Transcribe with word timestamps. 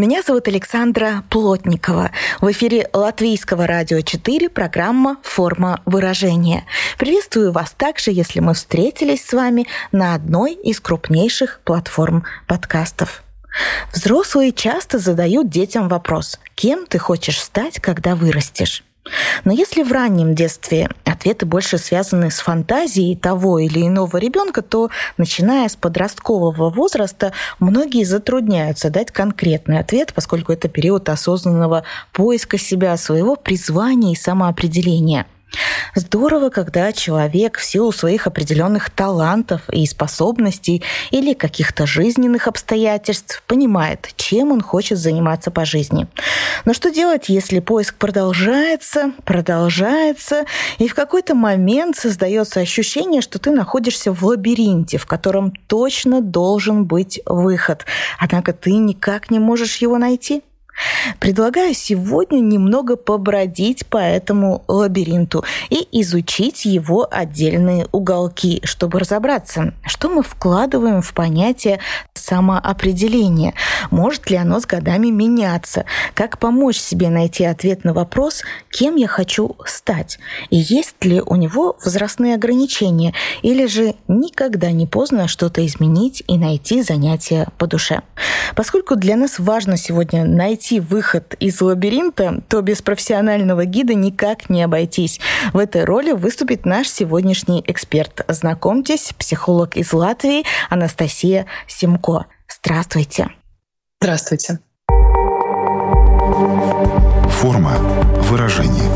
Меня 0.00 0.22
зовут 0.26 0.48
Александра 0.48 1.24
Плотникова. 1.28 2.10
В 2.40 2.50
эфире 2.52 2.88
Латвийского 2.94 3.66
радио 3.66 4.00
4 4.00 4.48
программа 4.48 5.18
«Форма 5.22 5.82
выражения». 5.84 6.64
Приветствую 6.96 7.52
вас 7.52 7.72
также, 7.72 8.10
если 8.10 8.40
мы 8.40 8.54
встретились 8.54 9.22
с 9.22 9.34
вами 9.34 9.66
на 9.92 10.14
одной 10.14 10.54
из 10.54 10.80
крупнейших 10.80 11.60
платформ 11.64 12.24
подкастов. 12.46 13.22
Взрослые 13.92 14.52
часто 14.52 14.98
задают 14.98 15.50
детям 15.50 15.90
вопрос 15.90 16.40
«Кем 16.54 16.86
ты 16.86 16.98
хочешь 16.98 17.38
стать, 17.38 17.78
когда 17.78 18.14
вырастешь?». 18.16 18.82
Но 19.44 19.52
если 19.52 19.82
в 19.82 19.92
раннем 19.92 20.34
детстве 20.34 20.88
ответы 21.04 21.46
больше 21.46 21.78
связаны 21.78 22.30
с 22.30 22.40
фантазией 22.40 23.16
того 23.16 23.58
или 23.58 23.86
иного 23.86 24.16
ребенка, 24.16 24.62
то 24.62 24.90
начиная 25.16 25.68
с 25.68 25.76
подросткового 25.76 26.70
возраста 26.70 27.32
многие 27.58 28.04
затрудняются 28.04 28.90
дать 28.90 29.10
конкретный 29.10 29.78
ответ, 29.78 30.12
поскольку 30.14 30.52
это 30.52 30.68
период 30.68 31.08
осознанного 31.08 31.84
поиска 32.12 32.58
себя, 32.58 32.96
своего 32.96 33.36
призвания 33.36 34.12
и 34.12 34.16
самоопределения– 34.16 35.26
Здорово, 35.94 36.50
когда 36.50 36.92
человек 36.92 37.58
в 37.58 37.64
силу 37.64 37.92
своих 37.92 38.26
определенных 38.26 38.90
талантов 38.90 39.62
и 39.70 39.84
способностей 39.86 40.82
или 41.10 41.34
каких-то 41.34 41.86
жизненных 41.86 42.46
обстоятельств 42.46 43.42
понимает, 43.46 44.10
чем 44.16 44.52
он 44.52 44.60
хочет 44.60 44.98
заниматься 44.98 45.50
по 45.50 45.64
жизни. 45.64 46.06
Но 46.64 46.74
что 46.74 46.90
делать, 46.90 47.28
если 47.28 47.58
поиск 47.58 47.96
продолжается, 47.96 49.12
продолжается, 49.24 50.44
и 50.78 50.86
в 50.86 50.94
какой-то 50.94 51.34
момент 51.34 51.96
создается 51.96 52.60
ощущение, 52.60 53.20
что 53.20 53.38
ты 53.38 53.50
находишься 53.50 54.12
в 54.12 54.24
лабиринте, 54.24 54.98
в 54.98 55.06
котором 55.06 55.52
точно 55.66 56.20
должен 56.20 56.84
быть 56.84 57.20
выход, 57.26 57.84
однако 58.18 58.52
ты 58.52 58.72
никак 58.72 59.30
не 59.30 59.38
можешь 59.38 59.76
его 59.76 59.98
найти? 59.98 60.42
Предлагаю 61.18 61.74
сегодня 61.74 62.40
немного 62.40 62.96
побродить 62.96 63.86
по 63.86 63.98
этому 63.98 64.64
лабиринту 64.68 65.44
и 65.68 65.86
изучить 66.00 66.64
его 66.64 67.06
отдельные 67.10 67.86
уголки, 67.92 68.60
чтобы 68.64 68.98
разобраться, 68.98 69.74
что 69.84 70.08
мы 70.08 70.22
вкладываем 70.22 71.02
в 71.02 71.12
понятие 71.12 71.80
самоопределения, 72.14 73.54
может 73.90 74.30
ли 74.30 74.36
оно 74.36 74.60
с 74.60 74.66
годами 74.66 75.08
меняться, 75.08 75.84
как 76.14 76.38
помочь 76.38 76.78
себе 76.78 77.08
найти 77.08 77.44
ответ 77.44 77.84
на 77.84 77.92
вопрос, 77.92 78.42
кем 78.70 78.96
я 78.96 79.08
хочу 79.08 79.56
стать, 79.64 80.18
и 80.50 80.56
есть 80.56 81.04
ли 81.04 81.20
у 81.20 81.36
него 81.36 81.76
возрастные 81.84 82.34
ограничения, 82.34 83.14
или 83.42 83.66
же 83.66 83.94
никогда 84.08 84.70
не 84.70 84.86
поздно 84.86 85.28
что-то 85.28 85.64
изменить 85.66 86.22
и 86.26 86.38
найти 86.38 86.82
занятие 86.82 87.48
по 87.58 87.66
душе. 87.66 88.02
Поскольку 88.54 88.96
для 88.96 89.16
нас 89.16 89.38
важно 89.38 89.76
сегодня 89.76 90.24
найти 90.24 90.69
найти 90.70 90.80
выход 90.80 91.34
из 91.40 91.60
лабиринта, 91.60 92.42
то 92.48 92.60
без 92.62 92.82
профессионального 92.82 93.64
гида 93.64 93.94
никак 93.94 94.48
не 94.50 94.62
обойтись. 94.62 95.20
В 95.52 95.58
этой 95.58 95.84
роли 95.84 96.12
выступит 96.12 96.64
наш 96.64 96.88
сегодняшний 96.88 97.64
эксперт. 97.66 98.24
Знакомьтесь, 98.28 99.12
психолог 99.18 99.76
из 99.76 99.92
Латвии 99.92 100.44
Анастасия 100.68 101.46
Симко. 101.66 102.26
Здравствуйте. 102.48 103.30
Здравствуйте. 104.00 104.60
Форма 107.40 107.72
выражения. 108.28 108.90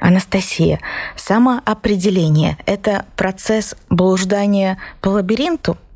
Анастасия, 0.00 0.80
самоопределение– 1.14 2.56
это 2.66 3.04
процесс 3.16 3.76
блуждания 3.88 4.78
по 5.00 5.10
лабиринту– 5.10 5.76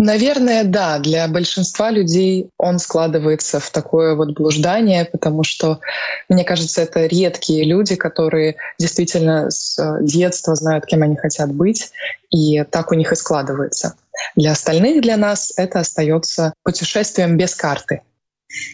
Наверное, 0.00 0.64
да. 0.64 0.98
Для 0.98 1.28
большинства 1.28 1.90
людей 1.90 2.48
он 2.56 2.78
складывается 2.78 3.60
в 3.60 3.68
такое 3.68 4.14
вот 4.14 4.32
блуждание, 4.32 5.04
потому 5.04 5.44
что, 5.44 5.80
мне 6.30 6.42
кажется, 6.42 6.80
это 6.80 7.04
редкие 7.04 7.64
люди, 7.64 7.96
которые 7.96 8.56
действительно 8.78 9.50
с 9.50 9.98
детства 10.00 10.54
знают, 10.54 10.86
кем 10.86 11.02
они 11.02 11.16
хотят 11.16 11.52
быть, 11.52 11.90
и 12.30 12.64
так 12.64 12.92
у 12.92 12.94
них 12.94 13.12
и 13.12 13.16
складывается. 13.16 13.94
Для 14.36 14.52
остальных, 14.52 15.02
для 15.02 15.18
нас 15.18 15.52
это 15.58 15.80
остается 15.80 16.54
путешествием 16.62 17.36
без 17.36 17.54
карты— 17.54 18.00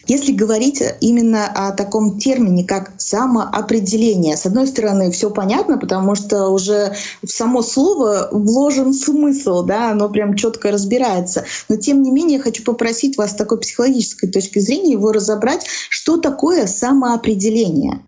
если 0.07 0.31
говорить 0.31 0.81
именно 1.01 1.47
о 1.47 1.71
таком 1.71 2.17
термине, 2.17 2.65
как 2.65 2.93
самоопределение, 2.97 4.35
с 4.35 4.45
одной 4.45 4.67
стороны, 4.67 5.11
все 5.11 5.29
понятно, 5.29 5.77
потому 5.77 6.15
что 6.15 6.47
уже 6.49 6.95
в 7.21 7.27
само 7.27 7.61
слово 7.61 8.29
вложен 8.31 8.93
смысл, 8.93 9.63
да, 9.63 9.91
оно 9.91 10.09
прям 10.09 10.35
четко 10.35 10.71
разбирается. 10.71 11.45
Но 11.69 11.75
тем 11.75 12.01
не 12.01 12.11
менее, 12.11 12.39
хочу 12.39 12.63
попросить 12.63 13.17
вас 13.17 13.31
с 13.31 13.35
такой 13.35 13.59
психологической 13.59 14.29
точки 14.29 14.59
зрения 14.59 14.93
его 14.93 15.11
разобрать, 15.11 15.67
что 15.89 16.17
такое 16.17 16.65
самоопределение. 16.65 18.01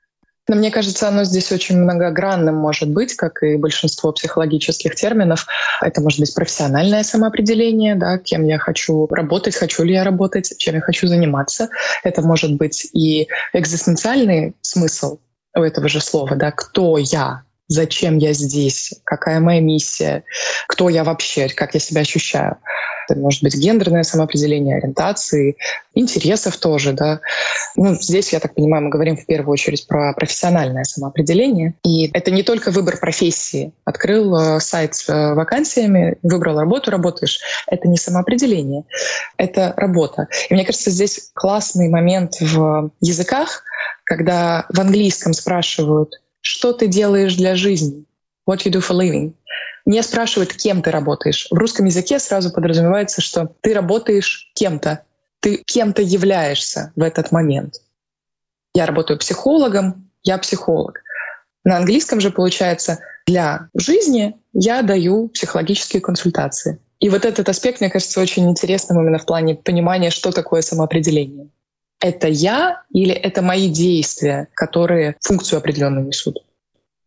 Но 0.50 0.56
мне 0.56 0.72
кажется, 0.72 1.08
оно 1.08 1.26
здесь 1.26 1.52
очень 1.52 1.78
многогранным 1.78 2.56
может 2.56 2.90
быть, 2.90 3.14
как 3.14 3.44
и 3.44 3.56
большинство 3.56 4.12
психологических 4.12 4.96
терминов. 4.96 5.46
Это 5.80 6.02
может 6.02 6.20
быть 6.20 6.34
профессиональное 6.34 7.04
самоопределение, 7.04 7.94
да, 7.94 8.18
кем 8.18 8.44
я 8.46 8.58
хочу 8.58 9.06
работать, 9.12 9.56
хочу 9.56 9.84
ли 9.84 9.94
я 9.94 10.04
работать, 10.04 10.56
чем 10.58 10.74
я 10.74 10.82
хочу 10.82 11.06
заниматься. 11.06 11.70
Это 12.04 12.24
может 12.24 12.56
быть 12.56 12.90
и 12.94 13.28
экзистенциальный 13.54 14.56
смысл 14.62 15.20
у 15.56 15.62
этого 15.62 15.88
же 15.88 16.02
слова, 16.02 16.36
да, 16.36 16.52
кто 16.52 16.98
я, 16.98 17.44
зачем 17.70 18.18
я 18.18 18.34
здесь, 18.34 18.94
какая 19.06 19.40
моя 19.40 19.62
миссия, 19.62 20.24
кто 20.68 20.90
я 20.90 21.04
вообще, 21.04 21.48
как 21.48 21.74
я 21.76 21.80
себя 21.80 22.02
ощущаю. 22.02 22.58
Это 23.08 23.20
может 23.20 23.42
быть 23.42 23.56
гендерное 23.56 24.04
самоопределение, 24.04 24.78
ориентации, 24.78 25.56
интересов 25.94 26.58
тоже. 26.58 26.94
Да. 26.94 27.22
Ну, 27.76 27.96
здесь, 27.96 28.34
я 28.34 28.40
так 28.40 28.56
понимаю, 28.56 28.84
мы 28.84 28.90
говорим 28.90 29.18
в 29.18 29.26
первую 29.26 29.54
очередь 29.54 29.88
про 29.88 30.14
профессиональное 30.14 30.84
самоопределение. 30.84 31.76
И 31.84 32.10
это 32.14 32.32
не 32.32 32.44
только 32.44 32.72
выбор 32.72 33.00
профессии. 33.00 33.72
Открыл 33.86 34.36
э, 34.36 34.60
сайт 34.60 34.96
с 34.96 35.10
э, 35.10 35.34
вакансиями, 35.34 36.18
выбрал 36.24 36.60
работу, 36.60 36.92
работаешь. 36.92 37.40
Это 37.68 37.88
не 37.88 37.98
самоопределение, 37.98 38.84
это 39.38 39.74
работа. 39.78 40.28
И 40.50 40.54
мне 40.54 40.66
кажется, 40.66 40.92
здесь 40.92 41.32
классный 41.34 41.90
момент 41.90 42.40
в 42.40 42.92
языках, 43.02 43.64
когда 44.04 44.66
в 44.70 44.80
английском 44.80 45.34
спрашивают, 45.34 46.14
что 46.42 46.74
ты 46.74 46.88
делаешь 46.88 47.36
для 47.36 47.56
жизни? 47.56 48.06
What 48.50 48.66
you 48.66 48.72
do 48.72 48.80
for 48.80 48.98
living? 48.98 49.34
Не 49.86 50.04
спрашивают, 50.04 50.54
кем 50.54 50.82
ты 50.82 50.92
работаешь. 50.92 51.48
В 51.50 51.56
русском 51.56 51.86
языке 51.86 52.20
сразу 52.20 52.52
подразумевается, 52.52 53.22
что 53.22 53.56
ты 53.62 53.74
работаешь 53.74 54.52
кем-то, 54.56 55.04
ты 55.40 55.64
кем-то 55.66 56.02
являешься 56.02 56.92
в 56.96 57.02
этот 57.02 57.32
момент. 57.32 57.82
Я 58.76 58.86
работаю 58.86 59.18
психологом, 59.20 60.10
я 60.24 60.38
психолог. 60.38 61.02
На 61.64 61.78
английском 61.78 62.22
же 62.22 62.32
получается 62.32 63.00
для 63.26 63.70
жизни 63.76 64.36
я 64.54 64.82
даю 64.82 65.30
психологические 65.30 66.02
консультации. 66.02 66.80
И 67.00 67.10
вот 67.10 67.26
этот 67.26 67.48
аспект, 67.48 67.80
мне 67.80 67.90
кажется, 67.90 68.20
очень 68.20 68.50
интересным 68.50 69.00
именно 69.00 69.20
в 69.20 69.26
плане 69.26 69.56
понимания, 69.56 70.10
что 70.10 70.32
такое 70.32 70.62
самоопределение. 70.62 71.50
Это 72.00 72.28
я 72.28 72.84
или 72.92 73.14
это 73.14 73.42
мои 73.42 73.70
действия, 73.70 74.48
которые 74.54 75.18
функцию 75.22 75.60
определенную 75.60 76.08
несут? 76.08 76.38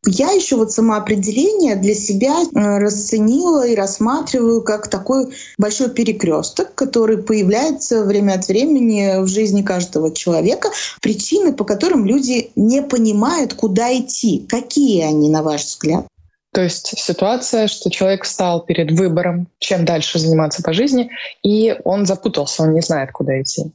Я 0.04 0.32
еще 0.32 0.56
вот 0.56 0.72
самоопределение 0.72 1.76
для 1.76 1.94
себя 1.94 2.42
э, 2.42 2.78
расценила 2.78 3.64
и 3.64 3.76
рассматриваю 3.76 4.60
как 4.60 4.88
такой 4.88 5.32
большой 5.58 5.90
перекресток, 5.90 6.74
который 6.74 7.18
появляется 7.18 8.04
время 8.04 8.32
от 8.32 8.48
времени 8.48 9.22
в 9.22 9.28
жизни 9.28 9.62
каждого 9.62 10.12
человека. 10.12 10.70
Причины, 11.00 11.52
по 11.52 11.64
которым 11.64 12.04
люди 12.04 12.50
не 12.56 12.82
понимают, 12.82 13.54
куда 13.54 13.96
идти. 13.96 14.44
Какие 14.48 15.04
они, 15.04 15.30
на 15.30 15.44
ваш 15.44 15.66
взгляд? 15.66 16.08
То 16.52 16.62
есть 16.62 16.98
ситуация, 16.98 17.66
что 17.66 17.90
человек 17.90 18.24
встал 18.24 18.64
перед 18.64 18.90
выбором, 18.92 19.48
чем 19.58 19.84
дальше 19.86 20.18
заниматься 20.18 20.62
по 20.62 20.74
жизни, 20.74 21.10
и 21.42 21.74
он 21.84 22.04
запутался, 22.04 22.62
он 22.62 22.74
не 22.74 22.82
знает, 22.82 23.10
куда 23.10 23.40
идти. 23.40 23.72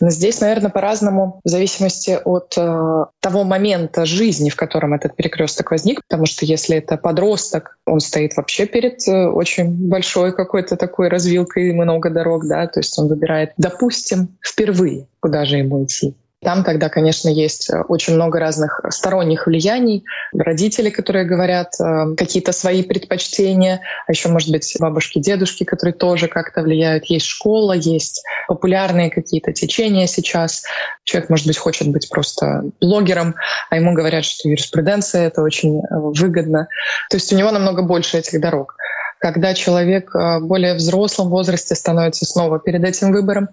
Но 0.00 0.10
здесь, 0.10 0.40
наверное, 0.40 0.70
по-разному, 0.70 1.40
в 1.44 1.48
зависимости 1.48 2.18
от 2.24 2.54
э, 2.56 3.04
того 3.20 3.44
момента 3.44 4.04
жизни, 4.04 4.50
в 4.50 4.56
котором 4.56 4.94
этот 4.94 5.14
перекресток 5.14 5.70
возник. 5.70 6.00
Потому 6.08 6.26
что 6.26 6.44
если 6.44 6.76
это 6.76 6.96
подросток, 6.96 7.78
он 7.86 8.00
стоит 8.00 8.36
вообще 8.36 8.66
перед 8.66 9.06
э, 9.06 9.26
очень 9.28 9.88
большой 9.88 10.34
какой-то 10.34 10.76
такой 10.76 11.08
развилкой, 11.08 11.72
много 11.72 12.10
дорог, 12.10 12.46
да, 12.48 12.66
то 12.66 12.80
есть 12.80 12.98
он 12.98 13.08
выбирает, 13.08 13.52
допустим, 13.56 14.36
впервые, 14.44 15.06
куда 15.20 15.44
же 15.44 15.58
ему 15.58 15.84
идти. 15.84 16.14
Там 16.42 16.64
тогда, 16.64 16.88
конечно, 16.88 17.28
есть 17.28 17.70
э, 17.70 17.82
очень 17.82 18.14
много 18.14 18.40
разных 18.40 18.80
сторонних 18.90 19.46
влияний. 19.46 20.04
Родители, 20.32 20.90
которые 20.90 21.24
говорят 21.24 21.74
э, 21.80 22.16
какие-то 22.16 22.50
свои 22.50 22.82
предпочтения, 22.82 23.80
а 24.08 24.12
еще, 24.12 24.28
может 24.28 24.50
быть, 24.50 24.76
бабушки, 24.80 25.20
дедушки, 25.20 25.62
которые 25.62 25.94
тоже 25.94 26.26
как-то 26.26 26.62
влияют. 26.62 27.04
Есть 27.04 27.26
школа, 27.26 27.74
есть 27.74 28.24
популярные 28.48 29.10
какие-то 29.10 29.52
течения 29.52 30.06
сейчас. 30.08 30.64
Человек, 31.04 31.30
может 31.30 31.46
быть, 31.46 31.58
хочет 31.58 31.88
быть 31.88 32.08
просто 32.08 32.64
блогером, 32.80 33.36
а 33.70 33.76
ему 33.76 33.94
говорят, 33.94 34.24
что 34.24 34.48
юриспруденция— 34.48 35.26
это 35.28 35.42
очень 35.42 35.78
э, 35.78 35.84
выгодно. 35.90 36.66
То 37.08 37.18
есть 37.18 37.32
у 37.32 37.36
него 37.36 37.52
намного 37.52 37.82
больше 37.82 38.18
этих 38.18 38.40
дорог 38.40 38.74
когда 39.22 39.54
человек 39.54 40.12
в 40.12 40.40
более 40.40 40.74
взрослом 40.74 41.28
возрасте 41.28 41.76
становится 41.76 42.26
снова 42.26 42.58
перед 42.58 42.84
этим 42.84 43.12
выбором, 43.12 43.48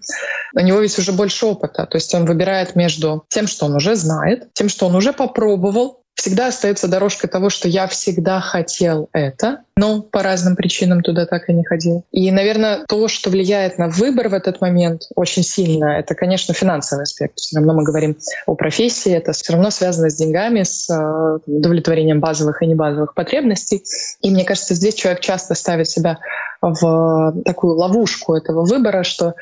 у 0.55 0.59
него 0.59 0.79
ведь 0.79 0.97
уже 0.97 1.11
больше 1.11 1.45
опыта. 1.45 1.85
То 1.85 1.97
есть 1.97 2.13
он 2.15 2.25
выбирает 2.25 2.75
между 2.75 3.23
тем, 3.29 3.45
что 3.45 3.67
он 3.67 3.75
уже 3.75 3.95
знает, 3.95 4.51
тем, 4.53 4.67
что 4.67 4.87
он 4.87 4.95
уже 4.95 5.13
попробовал, 5.13 6.03
всегда 6.19 6.47
остается 6.47 6.89
дорожка 6.89 7.29
того, 7.29 7.49
что 7.49 7.69
я 7.69 7.87
всегда 7.87 8.41
хотел 8.41 9.09
это, 9.13 9.59
но 9.77 10.01
по 10.01 10.21
разным 10.21 10.57
причинам 10.57 11.01
туда 11.01 11.25
так 11.25 11.47
и 11.47 11.53
не 11.53 11.63
ходил. 11.63 12.03
И, 12.11 12.29
наверное, 12.29 12.83
то, 12.89 13.07
что 13.07 13.29
влияет 13.29 13.77
на 13.77 13.87
выбор 13.87 14.27
в 14.27 14.33
этот 14.33 14.59
момент 14.59 15.03
очень 15.15 15.43
сильно, 15.43 15.97
это, 15.97 16.15
конечно, 16.15 16.53
финансовый 16.53 17.03
аспект. 17.03 17.37
Все 17.37 17.55
равно 17.55 17.73
мы 17.73 17.83
говорим 17.83 18.17
о 18.45 18.55
профессии, 18.55 19.13
это 19.13 19.31
все 19.31 19.53
равно 19.53 19.71
связано 19.71 20.09
с 20.09 20.15
деньгами, 20.15 20.63
с 20.63 20.89
э, 20.89 21.39
удовлетворением 21.45 22.19
базовых 22.19 22.61
и 22.61 22.67
небазовых 22.67 23.13
потребностей. 23.13 23.81
И 24.21 24.29
мне 24.29 24.43
кажется, 24.43 24.73
здесь 24.73 24.95
человек 24.95 25.21
часто 25.21 25.55
ставит 25.55 25.87
себя 25.87 26.19
в 26.61 27.33
такую 27.45 27.75
ловушку 27.75 28.35
этого 28.35 28.65
выбора, 28.65 29.03
что 29.03 29.35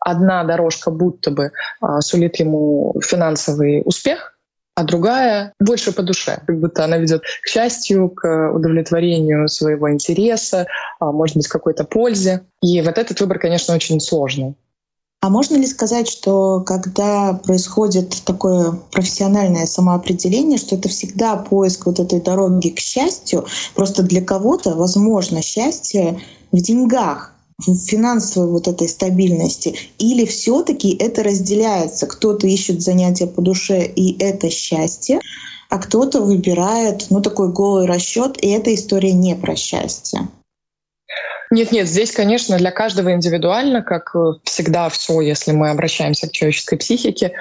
одна 0.00 0.44
дорожка 0.44 0.92
будто 0.92 1.32
бы 1.32 1.50
а, 1.80 2.00
сулит 2.00 2.36
ему 2.36 2.94
финансовый 3.04 3.82
успех, 3.84 4.36
а 4.80 4.84
другая 4.84 5.52
больше 5.60 5.92
по 5.92 6.02
душе, 6.02 6.40
как 6.46 6.58
будто 6.58 6.84
она 6.84 6.96
ведет 6.96 7.22
к 7.42 7.48
счастью, 7.48 8.08
к 8.08 8.50
удовлетворению 8.50 9.46
своего 9.46 9.92
интереса, 9.92 10.66
а, 10.98 11.12
может 11.12 11.36
быть, 11.36 11.48
какой-то 11.48 11.84
пользе. 11.84 12.40
И 12.62 12.80
вот 12.80 12.96
этот 12.96 13.20
выбор, 13.20 13.38
конечно, 13.38 13.74
очень 13.74 14.00
сложный. 14.00 14.54
А 15.20 15.28
можно 15.28 15.56
ли 15.56 15.66
сказать, 15.66 16.08
что 16.08 16.60
когда 16.60 17.34
происходит 17.44 18.22
такое 18.24 18.72
профессиональное 18.90 19.66
самоопределение, 19.66 20.56
что 20.56 20.76
это 20.76 20.88
всегда 20.88 21.36
поиск 21.36 21.84
вот 21.84 22.00
этой 22.00 22.22
дороги 22.22 22.70
к 22.70 22.78
счастью, 22.78 23.44
просто 23.74 24.02
для 24.02 24.22
кого-то, 24.22 24.76
возможно, 24.76 25.42
счастье 25.42 26.20
в 26.52 26.56
деньгах, 26.56 27.34
финансовой 27.60 28.50
вот 28.50 28.68
этой 28.68 28.88
стабильности? 28.88 29.74
Или 29.98 30.24
все 30.24 30.62
таки 30.62 30.96
это 30.96 31.22
разделяется? 31.22 32.06
Кто-то 32.06 32.46
ищет 32.46 32.82
занятия 32.82 33.26
по 33.26 33.42
душе, 33.42 33.84
и 33.84 34.16
это 34.22 34.50
счастье, 34.50 35.20
а 35.68 35.78
кто-то 35.78 36.20
выбирает 36.20 37.06
ну, 37.10 37.20
такой 37.20 37.52
голый 37.52 37.86
расчет, 37.86 38.42
и 38.42 38.48
эта 38.48 38.74
история 38.74 39.12
не 39.12 39.34
про 39.36 39.56
счастье. 39.56 40.28
Нет, 41.52 41.72
нет, 41.72 41.88
здесь, 41.88 42.12
конечно, 42.12 42.56
для 42.58 42.70
каждого 42.70 43.12
индивидуально, 43.12 43.82
как 43.82 44.14
всегда 44.44 44.88
все, 44.88 45.20
если 45.20 45.50
мы 45.50 45.70
обращаемся 45.70 46.28
к 46.28 46.32
человеческой 46.32 46.76
психике, 46.76 47.32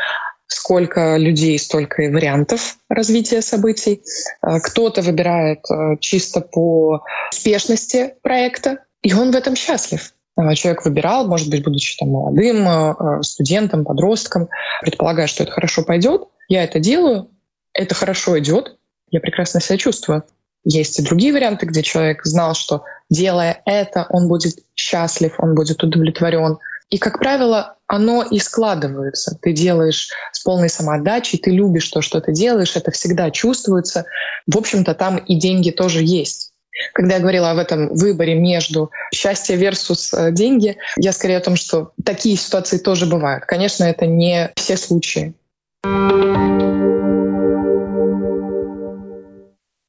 сколько 0.50 1.16
людей, 1.18 1.58
столько 1.60 2.02
и 2.02 2.12
вариантов 2.12 2.78
развития 2.90 3.42
событий. 3.42 4.02
Э, 4.42 4.60
кто-то 4.60 5.02
выбирает 5.02 5.60
э, 5.72 5.98
чисто 6.00 6.42
по 6.42 7.04
успешности 7.32 8.16
проекта, 8.24 8.80
и 9.02 9.14
он 9.14 9.32
в 9.32 9.36
этом 9.36 9.56
счастлив. 9.56 10.14
А, 10.36 10.56
человек 10.56 10.86
выбирал, 10.86 11.28
может 11.28 11.50
быть, 11.50 11.64
будучи 11.64 11.98
там 11.98 12.10
молодым, 12.10 12.68
а, 12.68 12.92
а, 12.92 13.24
студентом, 13.24 13.86
подростком, 13.86 14.50
предполагая, 14.82 15.28
что 15.28 15.44
это 15.44 15.52
хорошо 15.52 15.84
пойдет. 15.84 16.24
Я 16.48 16.64
это 16.64 16.80
делаю, 16.80 17.30
это 17.74 17.94
хорошо 17.96 18.40
идет, 18.40 18.78
я 19.12 19.20
прекрасно 19.20 19.62
себя 19.62 19.78
чувствую. 19.78 20.24
Есть 20.64 21.00
и 21.00 21.04
другие 21.04 21.34
варианты, 21.34 21.66
где 21.66 21.82
человек 21.82 22.26
знал, 22.26 22.54
что 22.54 22.84
делая 23.10 23.62
это, 23.66 24.06
он 24.10 24.28
будет 24.28 24.56
счастлив, 24.76 25.34
он 25.40 25.56
будет 25.56 25.82
удовлетворен. 25.84 26.58
И, 26.90 26.98
как 26.98 27.20
правило, 27.20 27.78
оно 27.88 28.24
и 28.24 28.40
складывается. 28.40 29.38
Ты 29.42 29.54
делаешь 29.54 30.10
с 30.32 30.42
полной 30.42 30.70
самоотдачей, 30.70 31.40
ты 31.40 31.52
любишь 31.52 31.88
то, 31.90 32.02
что 32.02 32.20
ты 32.20 32.34
делаешь, 32.34 32.76
это 32.76 32.92
всегда 32.92 33.32
чувствуется. 33.32 34.06
В 34.48 34.58
общем-то, 34.58 34.94
там 34.96 35.18
и 35.18 35.36
деньги 35.36 35.72
тоже 35.72 36.04
есть. 36.04 36.49
Когда 36.94 37.16
я 37.16 37.20
говорила 37.20 37.52
об 37.52 37.58
этом 37.58 37.94
выборе 37.94 38.36
между 38.36 38.92
счастье 39.14 39.58
versus 39.58 40.16
э, 40.16 40.32
деньги, 40.32 40.78
я 40.98 41.12
скорее 41.12 41.38
о 41.38 41.42
том, 41.42 41.56
что 41.56 41.92
такие 42.04 42.38
ситуации 42.38 42.78
тоже 42.78 43.06
бывают. 43.06 43.46
Конечно, 43.46 43.84
это 43.84 44.06
не 44.08 44.52
все 44.56 44.78
случаи. 44.78 45.34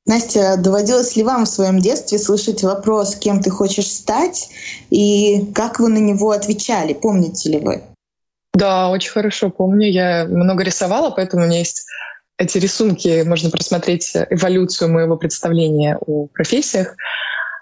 Настя, 0.07 0.57
доводилось 0.57 1.15
ли 1.15 1.23
вам 1.23 1.45
в 1.45 1.49
своем 1.49 1.79
детстве 1.79 2.19
слышать 2.19 2.65
вопрос, 2.65 3.15
кем 3.15 3.41
ты 3.41 3.51
хочешь 3.51 3.87
стать, 3.87 4.49
и 4.91 5.47
как 5.55 5.79
вы 5.79 5.89
на 5.89 5.99
него 5.99 6.33
отвечали? 6.33 6.95
Помните 6.95 7.51
ли 7.51 7.59
вы? 7.61 7.83
Да, 8.53 8.91
очень 8.91 9.13
хорошо 9.13 9.51
помню. 9.51 9.89
Я 9.89 10.27
много 10.29 10.65
рисовала, 10.65 11.11
поэтому 11.11 11.45
у 11.45 11.47
меня 11.47 11.59
есть 11.59 11.87
эти 12.41 12.57
рисунки, 12.57 13.23
можно 13.23 13.51
просмотреть 13.51 14.17
эволюцию 14.31 14.91
моего 14.91 15.17
представления 15.19 15.99
о 16.01 16.27
профессиях. 16.29 16.97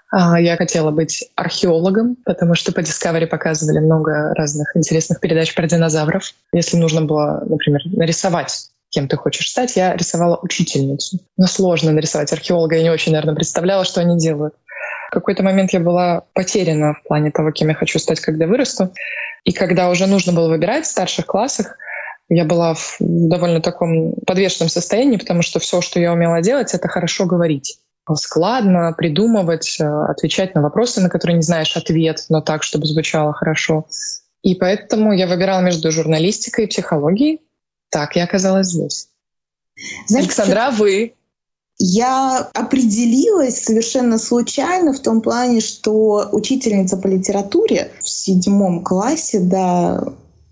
А, 0.09 0.39
я 0.39 0.55
хотела 0.55 0.91
быть 0.91 1.29
археологом, 1.35 2.15
потому 2.23 2.55
что 2.55 2.71
по 2.71 2.79
Discovery 2.79 3.27
показывали 3.27 3.79
много 3.79 4.33
разных 4.35 4.75
интересных 4.77 5.19
передач 5.19 5.53
про 5.53 5.67
динозавров. 5.67 6.33
Если 6.53 6.77
нужно 6.77 7.01
было, 7.01 7.43
например, 7.45 7.81
нарисовать 7.85 8.69
кем 8.91 9.07
ты 9.07 9.17
хочешь 9.17 9.51
стать, 9.51 9.75
я 9.75 9.95
рисовала 9.95 10.39
учительницу. 10.41 11.19
Но 11.37 11.45
сложно 11.45 11.91
нарисовать 11.91 12.33
археолога, 12.33 12.75
я 12.75 12.81
не 12.81 12.89
очень, 12.89 13.11
наверное, 13.11 13.35
представляла, 13.35 13.85
что 13.85 14.01
они 14.01 14.17
делают. 14.17 14.55
В 15.09 15.11
какой-то 15.11 15.43
момент 15.43 15.73
я 15.73 15.79
была 15.79 16.23
потеряна 16.33 16.95
в 16.95 17.07
плане 17.07 17.29
того, 17.29 17.51
кем 17.51 17.67
я 17.67 17.75
хочу 17.75 17.99
стать, 17.99 18.19
когда 18.19 18.47
вырасту. 18.47 18.91
И 19.43 19.51
когда 19.51 19.91
уже 19.91 20.07
нужно 20.07 20.33
было 20.33 20.49
выбирать 20.49 20.85
в 20.85 20.89
старших 20.89 21.27
классах, 21.27 21.77
я 22.29 22.45
была 22.45 22.75
в 22.75 22.97
довольно 22.99 23.61
таком 23.61 24.13
подвешенном 24.25 24.69
состоянии, 24.69 25.17
потому 25.17 25.41
что 25.41 25.59
все, 25.59 25.81
что 25.81 25.99
я 25.99 26.13
умела 26.13 26.41
делать, 26.41 26.73
это 26.73 26.87
хорошо 26.87 27.25
говорить 27.25 27.79
складно 28.15 28.93
придумывать, 28.97 29.77
э, 29.79 29.85
отвечать 29.85 30.55
на 30.55 30.61
вопросы, 30.61 31.01
на 31.01 31.09
которые 31.09 31.37
не 31.37 31.43
знаешь 31.43 31.75
ответ, 31.75 32.25
но 32.29 32.41
так, 32.41 32.63
чтобы 32.63 32.85
звучало 32.85 33.33
хорошо. 33.33 33.85
И 34.41 34.55
поэтому 34.55 35.13
я 35.13 35.27
выбирала 35.27 35.61
между 35.61 35.91
журналистикой 35.91 36.65
и 36.65 36.67
психологией. 36.67 37.41
Так 37.89 38.15
я 38.15 38.23
оказалась 38.23 38.67
здесь. 38.67 39.09
Знаете, 40.07 40.29
Александра, 40.29 40.71
вы? 40.71 41.13
Я 41.77 42.49
определилась 42.53 43.63
совершенно 43.63 44.17
случайно 44.17 44.93
в 44.93 44.99
том 44.99 45.21
плане, 45.21 45.61
что 45.61 46.27
учительница 46.31 46.97
по 46.97 47.07
литературе 47.07 47.91
в 48.01 48.09
седьмом 48.09 48.83
классе, 48.83 49.39
да, 49.39 50.03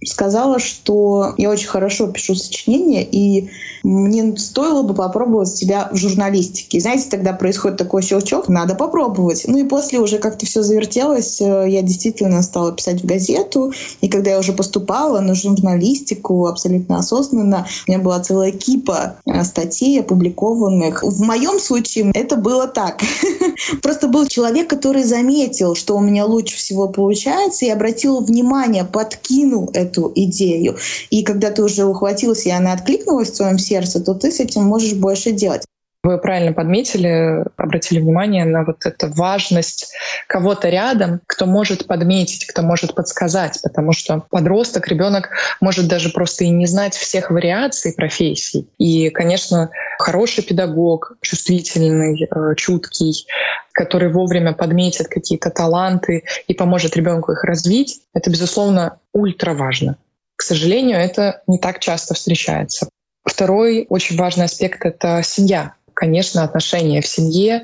сказала, 0.06 0.60
что 0.60 1.34
я 1.38 1.50
очень 1.50 1.68
хорошо 1.68 2.08
пишу 2.08 2.36
сочинения, 2.36 3.04
и 3.04 3.50
мне 3.84 4.36
стоило 4.38 4.84
бы 4.84 4.94
попробовать 4.94 5.50
себя 5.50 5.90
в 5.92 5.96
журналистике. 5.96 6.80
Знаете, 6.80 7.10
тогда 7.10 7.34
происходит 7.34 7.78
такой 7.78 8.04
щелчок, 8.04 8.48
надо 8.48 8.76
попробовать. 8.76 9.46
Ну 9.48 9.58
и 9.58 9.64
после 9.64 10.00
уже 10.00 10.20
как-то 10.20 10.46
все 10.46 10.62
завертелось, 10.62 11.42
э, 11.42 11.66
я 11.70 11.82
действительно 11.82 12.42
стала 12.44 12.74
писать 12.74 13.02
в 13.02 13.06
газету, 13.06 13.74
и 14.02 14.08
когда 14.08 14.32
я 14.32 14.40
уже 14.40 14.54
поступала 14.54 15.20
на 15.20 15.34
журналистику 15.34 16.46
абсолютно 16.46 17.00
осознанно, 17.00 17.66
у 17.88 17.92
меня 17.92 18.02
была 18.02 18.20
целая 18.20 18.52
кипа 18.52 19.16
э, 19.26 19.44
статей 19.44 20.00
опубликованных. 20.00 21.04
В 21.04 21.22
моем 21.24 21.60
случае 21.60 22.12
это 22.14 22.36
было 22.36 22.68
так. 22.68 23.02
Просто 23.82 24.08
был 24.08 24.28
человек, 24.28 24.70
который 24.70 25.04
заметил, 25.04 25.74
что 25.74 25.98
у 25.98 26.02
меня 26.02 26.26
лучше 26.26 26.58
всего 26.58 26.88
получается, 26.88 27.66
и 27.66 27.70
обратил 27.70 28.22
внимание, 28.22 28.84
подкинул 28.84 29.72
эту 29.88 30.12
идею. 30.16 30.78
И 31.10 31.24
когда 31.24 31.52
ты 31.52 31.64
уже 31.64 31.86
ухватился, 31.86 32.50
и 32.50 32.52
она 32.52 32.74
откликнулась 32.74 33.32
в 33.32 33.38
твоем 33.38 33.58
сердце, 33.58 34.00
то 34.00 34.14
ты 34.14 34.32
с 34.32 34.40
этим 34.40 34.64
можешь 34.64 34.94
больше 34.94 35.32
делать. 35.32 35.64
Вы 36.04 36.20
правильно 36.20 36.54
подметили, 36.54 37.44
обратили 37.58 38.00
внимание 38.00 38.46
на 38.46 38.64
вот 38.64 38.86
эту 38.86 39.12
важность 39.14 39.92
кого-то 40.28 40.70
рядом, 40.70 41.22
кто 41.28 41.46
может 41.46 41.88
подметить, 41.88 42.46
кто 42.46 42.62
может 42.62 42.96
подсказать, 42.96 43.60
потому 43.62 43.92
что 43.94 44.24
подросток, 44.30 44.88
ребенок 44.88 45.30
может 45.60 45.88
даже 45.88 46.10
просто 46.10 46.46
и 46.46 46.50
не 46.50 46.66
знать 46.66 46.96
всех 46.96 47.32
вариаций 47.32 47.94
профессий. 47.94 48.70
И, 48.78 49.10
конечно, 49.10 49.70
хороший 50.00 50.44
педагог, 50.44 51.18
чувствительный, 51.22 52.24
э, 52.24 52.56
чуткий, 52.56 53.26
который 53.74 54.12
вовремя 54.12 54.54
подметит 54.54 55.08
какие-то 55.08 55.50
таланты 55.50 56.24
и 56.48 56.54
поможет 56.54 56.96
ребенку 56.96 57.32
их 57.34 57.44
развить, 57.44 58.02
это, 58.14 58.30
безусловно, 58.30 59.00
ультра 59.14 59.54
важно. 59.54 59.98
К 60.36 60.44
сожалению, 60.44 60.98
это 61.00 61.42
не 61.48 61.58
так 61.58 61.80
часто 61.80 62.14
встречается. 62.14 62.88
Второй 63.26 63.88
очень 63.90 64.18
важный 64.18 64.46
аспект— 64.46 64.80
это 64.86 65.22
семья. 65.24 65.74
Конечно, 65.98 66.44
отношения 66.44 67.02
в 67.02 67.08
семье, 67.08 67.64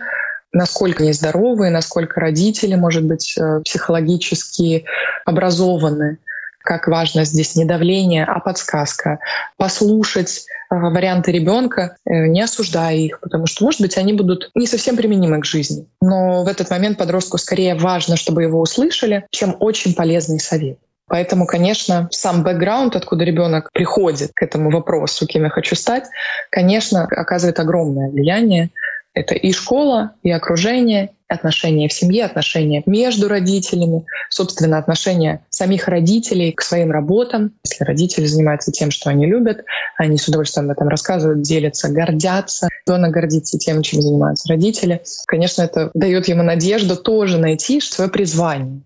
насколько 0.54 1.04
они 1.04 1.14
здоровые, 1.14 1.70
насколько 1.70 2.20
родители, 2.20 2.74
может 2.74 3.06
быть, 3.06 3.38
э, 3.38 3.62
психологически 3.64 4.86
образованы. 5.24 6.18
как 6.66 6.88
важно 6.88 7.26
здесь 7.26 7.58
не 7.58 7.66
давление, 7.66 8.24
а 8.24 8.40
подсказка. 8.40 9.20
Послушать 9.58 10.46
э, 10.72 10.76
варианты 10.76 11.32
ребенка, 11.32 11.98
э, 12.06 12.26
не 12.28 12.42
осуждая 12.42 12.96
их, 12.96 13.20
потому 13.20 13.46
что, 13.46 13.66
может 13.66 13.82
быть, 13.82 13.98
они 13.98 14.14
будут 14.14 14.50
не 14.56 14.66
совсем 14.66 14.96
применимы 14.96 15.40
к 15.42 15.46
жизни. 15.46 15.86
Но 16.02 16.44
в 16.44 16.48
этот 16.48 16.72
момент 16.72 16.98
подростку 16.98 17.38
скорее 17.38 17.76
важно, 17.76 18.16
чтобы 18.16 18.42
его 18.42 18.60
услышали, 18.62 19.28
чем 19.30 19.58
очень 19.60 19.94
полезный 19.94 20.40
совет. 20.40 20.80
Поэтому, 21.08 21.46
конечно, 21.46 22.08
сам 22.12 22.44
бэкграунд, 22.44 22.96
откуда 22.96 23.24
ребенок 23.24 23.72
приходит 23.74 24.32
к 24.34 24.42
этому 24.42 24.72
вопросу, 24.72 25.28
кем 25.28 25.44
я 25.44 25.50
хочу 25.50 25.76
стать, 25.76 26.06
конечно, 26.50 27.04
оказывает 27.04 27.60
огромное 27.60 28.10
влияние. 28.10 28.70
Это 29.14 29.36
и 29.36 29.52
школа, 29.52 30.14
и 30.24 30.32
окружение, 30.32 31.12
отношения 31.28 31.88
в 31.88 31.94
семье, 31.94 32.26
отношения 32.26 32.82
между 32.86 33.28
родителями, 33.28 34.06
собственно, 34.30 34.78
отношения 34.78 35.46
самих 35.50 35.88
родителей 35.88 36.52
к 36.52 36.62
своим 36.62 36.92
работам. 36.92 37.54
Если 37.64 37.84
родители 37.84 38.26
занимаются 38.26 38.72
тем, 38.72 38.90
что 38.90 39.10
они 39.10 39.26
любят, 39.26 39.66
они 39.98 40.18
с 40.18 40.28
удовольствием 40.28 40.66
об 40.66 40.78
этом 40.78 40.88
рассказывают, 40.88 41.42
делятся, 41.42 41.90
гордятся. 41.90 42.70
Ребенок 42.88 43.12
гордится 43.12 43.58
тем, 43.58 43.84
чем 43.84 44.02
занимаются 44.02 44.50
родители. 44.50 45.02
Конечно, 45.28 45.62
это 45.64 45.92
дает 45.94 46.28
ему 46.28 46.44
надежду 46.44 46.96
тоже 46.96 47.38
найти 47.38 47.82
свое 47.82 48.10
призвание. 48.10 48.82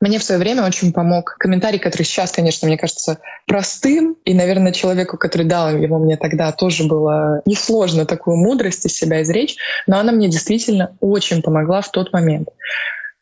Мне 0.00 0.18
в 0.18 0.24
свое 0.24 0.38
время 0.38 0.66
очень 0.66 0.92
помог 0.92 1.36
комментарий, 1.38 1.78
который 1.78 2.02
сейчас, 2.02 2.30
конечно, 2.30 2.68
мне 2.68 2.76
кажется 2.76 3.18
простым. 3.46 4.16
И, 4.26 4.34
наверное, 4.34 4.72
человеку, 4.72 5.16
который 5.16 5.46
дал 5.46 5.70
его 5.70 5.98
мне 5.98 6.18
тогда, 6.18 6.52
тоже 6.52 6.84
было 6.84 7.40
несложно 7.46 8.04
такую 8.04 8.36
мудрость 8.36 8.84
из 8.84 8.94
себя 8.94 9.22
изречь. 9.22 9.56
Но 9.86 9.98
она 9.98 10.12
мне 10.12 10.28
действительно 10.28 10.96
очень 11.00 11.40
помогла 11.40 11.80
в 11.80 11.90
тот 11.90 12.12
момент. 12.12 12.48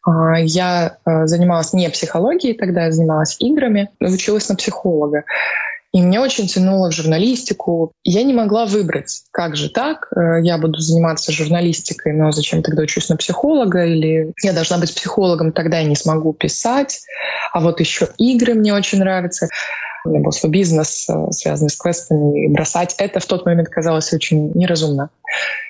А, 0.04 0.40
я 0.40 0.98
э, 1.06 1.26
занималась 1.26 1.72
не 1.72 1.88
психологией 1.90 2.56
тогда, 2.56 2.86
я 2.86 2.92
занималась 2.92 3.36
играми, 3.38 3.90
училась 4.00 4.48
на 4.48 4.56
психолога. 4.56 5.24
И 5.94 6.02
мне 6.02 6.18
очень 6.18 6.48
тянуло 6.48 6.90
в 6.90 6.92
журналистику. 6.92 7.92
Я 8.02 8.24
не 8.24 8.34
могла 8.34 8.66
выбрать, 8.66 9.22
как 9.30 9.54
же 9.54 9.70
так, 9.70 10.08
э, 10.10 10.42
я 10.42 10.58
буду 10.58 10.80
заниматься 10.80 11.30
журналистикой, 11.30 12.14
но 12.14 12.32
зачем 12.32 12.64
тогда 12.64 12.82
учусь 12.82 13.08
на 13.08 13.16
психолога, 13.16 13.86
или 13.86 14.32
я 14.42 14.52
должна 14.52 14.78
быть 14.78 14.92
психологом, 14.92 15.52
тогда 15.52 15.78
я 15.78 15.84
не 15.84 15.94
смогу 15.94 16.32
писать. 16.32 17.00
А 17.52 17.60
вот 17.60 17.78
еще 17.78 18.08
игры 18.18 18.54
мне 18.54 18.74
очень 18.74 18.98
нравятся. 18.98 19.46
У 20.04 20.08
меня 20.08 20.20
был 20.20 20.32
свой 20.32 20.50
бизнес, 20.50 21.08
э, 21.08 21.30
связанный 21.30 21.70
с 21.70 21.76
квестами, 21.76 22.44
и 22.44 22.48
бросать 22.48 22.96
это 22.98 23.20
в 23.20 23.26
тот 23.26 23.46
момент 23.46 23.68
казалось 23.68 24.12
очень 24.12 24.50
неразумно. 24.54 25.10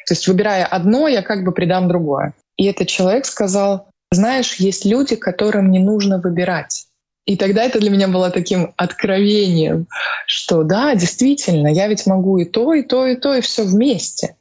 То 0.06 0.14
есть, 0.14 0.26
выбирая 0.26 0.64
одно, 0.64 1.06
я 1.06 1.20
как 1.20 1.44
бы 1.44 1.52
придам 1.52 1.86
другое. 1.86 2.32
И 2.56 2.64
этот 2.64 2.88
человек 2.88 3.26
сказал, 3.26 3.88
знаешь, 4.10 4.54
есть 4.54 4.86
люди, 4.86 5.16
которым 5.16 5.70
не 5.70 5.80
нужно 5.80 6.18
выбирать. 6.18 6.86
И 7.26 7.36
тогда 7.36 7.64
это 7.64 7.80
для 7.80 7.90
меня 7.90 8.08
было 8.08 8.30
таким 8.30 8.74
откровением, 8.76 9.86
что 10.26 10.62
да, 10.62 10.94
действительно, 10.94 11.68
я 11.68 11.88
ведь 11.88 12.06
могу 12.06 12.38
и 12.38 12.44
то, 12.44 12.74
и 12.74 12.82
то, 12.82 13.06
и 13.06 13.16
то, 13.16 13.34
и 13.34 13.40
все 13.40 13.64
вместе. 13.64 14.36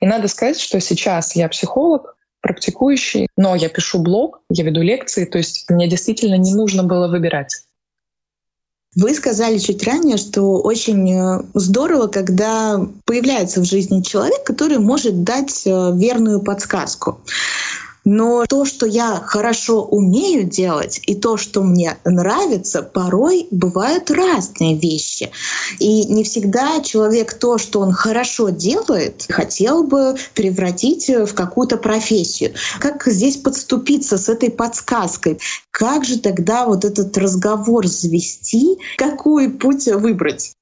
И 0.00 0.06
надо 0.06 0.28
сказать, 0.28 0.60
что 0.60 0.80
сейчас 0.80 1.34
я 1.34 1.48
психолог, 1.48 2.16
практикующий, 2.40 3.28
но 3.36 3.56
я 3.56 3.68
пишу 3.68 3.98
блог, 3.98 4.40
я 4.50 4.64
веду 4.64 4.82
лекции, 4.82 5.24
то 5.24 5.38
есть 5.38 5.68
мне 5.68 5.88
действительно 5.88 6.36
не 6.36 6.54
нужно 6.54 6.84
было 6.84 7.08
выбирать. 7.08 7.62
Вы 8.96 9.14
сказали 9.14 9.58
чуть 9.58 9.86
ранее, 9.86 10.16
что 10.16 10.60
очень 10.60 11.12
э, 11.12 11.42
здорово, 11.54 12.06
когда 12.06 12.80
появляется 13.04 13.60
в 13.60 13.64
жизни 13.64 14.00
человек, 14.00 14.44
который 14.44 14.78
может 14.78 15.24
дать 15.24 15.66
э, 15.66 15.92
верную 15.94 16.40
подсказку. 16.40 17.20
Но 18.10 18.46
то, 18.46 18.64
что 18.64 18.86
я 18.86 19.16
хорошо 19.16 19.82
умею 19.82 20.44
делать, 20.44 20.98
и 21.04 21.14
то, 21.14 21.36
что 21.36 21.62
мне 21.62 21.98
нравится, 22.06 22.80
порой 22.82 23.46
бывают 23.50 24.10
разные 24.10 24.78
вещи. 24.78 25.30
И 25.78 26.04
не 26.06 26.24
всегда 26.24 26.80
человек 26.80 27.34
то, 27.34 27.58
что 27.58 27.80
он 27.80 27.92
хорошо 27.92 28.48
делает, 28.48 29.26
хотел 29.28 29.84
бы 29.84 30.16
превратить 30.34 31.06
в 31.10 31.34
какую-то 31.34 31.76
профессию. 31.76 32.54
Как 32.80 33.06
здесь 33.06 33.36
подступиться 33.36 34.16
с 34.16 34.30
этой 34.30 34.50
подсказкой? 34.50 35.38
Как 35.70 36.06
же 36.06 36.18
тогда 36.18 36.64
вот 36.64 36.86
этот 36.86 37.14
разговор 37.18 37.86
завести? 37.86 38.78
Какой 38.96 39.50
путь 39.50 39.86
выбрать? 39.86 40.54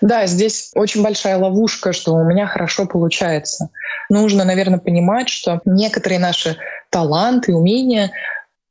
Да, 0.00 0.26
здесь 0.26 0.70
очень 0.74 1.02
большая 1.02 1.38
ловушка, 1.38 1.92
что 1.92 2.14
у 2.14 2.24
меня 2.24 2.46
хорошо 2.46 2.86
получается. 2.86 3.70
Нужно, 4.08 4.44
наверное, 4.44 4.78
понимать, 4.78 5.28
что 5.28 5.60
некоторые 5.64 6.18
наши 6.18 6.56
таланты, 6.90 7.54
умения, 7.54 8.10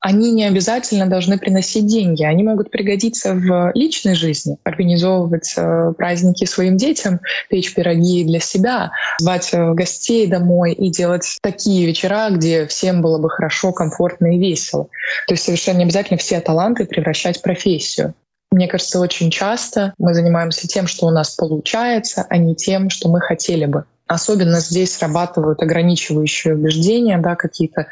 они 0.01 0.31
не 0.31 0.45
обязательно 0.45 1.07
должны 1.07 1.37
приносить 1.37 1.85
деньги. 1.85 2.23
Они 2.23 2.43
могут 2.43 2.71
пригодиться 2.71 3.33
в 3.33 3.71
личной 3.73 4.15
жизни, 4.15 4.57
организовывать 4.63 5.53
э, 5.57 5.93
праздники 5.97 6.45
своим 6.45 6.77
детям, 6.77 7.19
печь 7.49 7.73
пироги 7.73 8.23
для 8.23 8.39
себя, 8.39 8.91
звать 9.19 9.49
э, 9.51 9.73
гостей 9.73 10.27
домой 10.27 10.71
и 10.73 10.89
делать 10.89 11.37
такие 11.41 11.85
вечера, 11.85 12.29
где 12.31 12.65
всем 12.67 13.01
было 13.01 13.17
бы 13.17 13.29
хорошо, 13.29 13.73
комфортно 13.73 14.33
и 14.33 14.39
весело. 14.39 14.85
То 15.27 15.33
есть 15.33 15.43
совершенно 15.43 15.79
не 15.79 15.83
обязательно 15.83 16.17
все 16.17 16.39
таланты 16.39 16.85
превращать 16.85 17.39
в 17.39 17.41
профессию. 17.41 18.13
Мне 18.51 18.67
кажется, 18.67 18.99
очень 18.99 19.29
часто 19.29 19.93
мы 19.99 20.13
занимаемся 20.13 20.67
тем, 20.67 20.87
что 20.87 21.05
у 21.05 21.11
нас 21.11 21.35
получается, 21.35 22.25
а 22.29 22.37
не 22.37 22.55
тем, 22.55 22.89
что 22.89 23.09
мы 23.09 23.21
хотели 23.21 23.65
бы. 23.65 23.85
Особенно 24.07 24.59
здесь 24.59 24.97
срабатывают 24.97 25.61
ограничивающие 25.61 26.55
убеждения, 26.55 27.19
да, 27.19 27.35
какие-то 27.35 27.85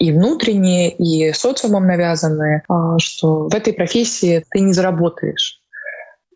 и 0.00 0.10
внутренние, 0.10 0.90
и 0.90 1.32
социумом 1.32 1.86
навязанные, 1.86 2.64
а, 2.68 2.98
что 2.98 3.48
в 3.48 3.54
этой 3.54 3.72
профессии 3.72 4.44
ты 4.50 4.60
не 4.60 4.72
заработаешь. 4.72 5.59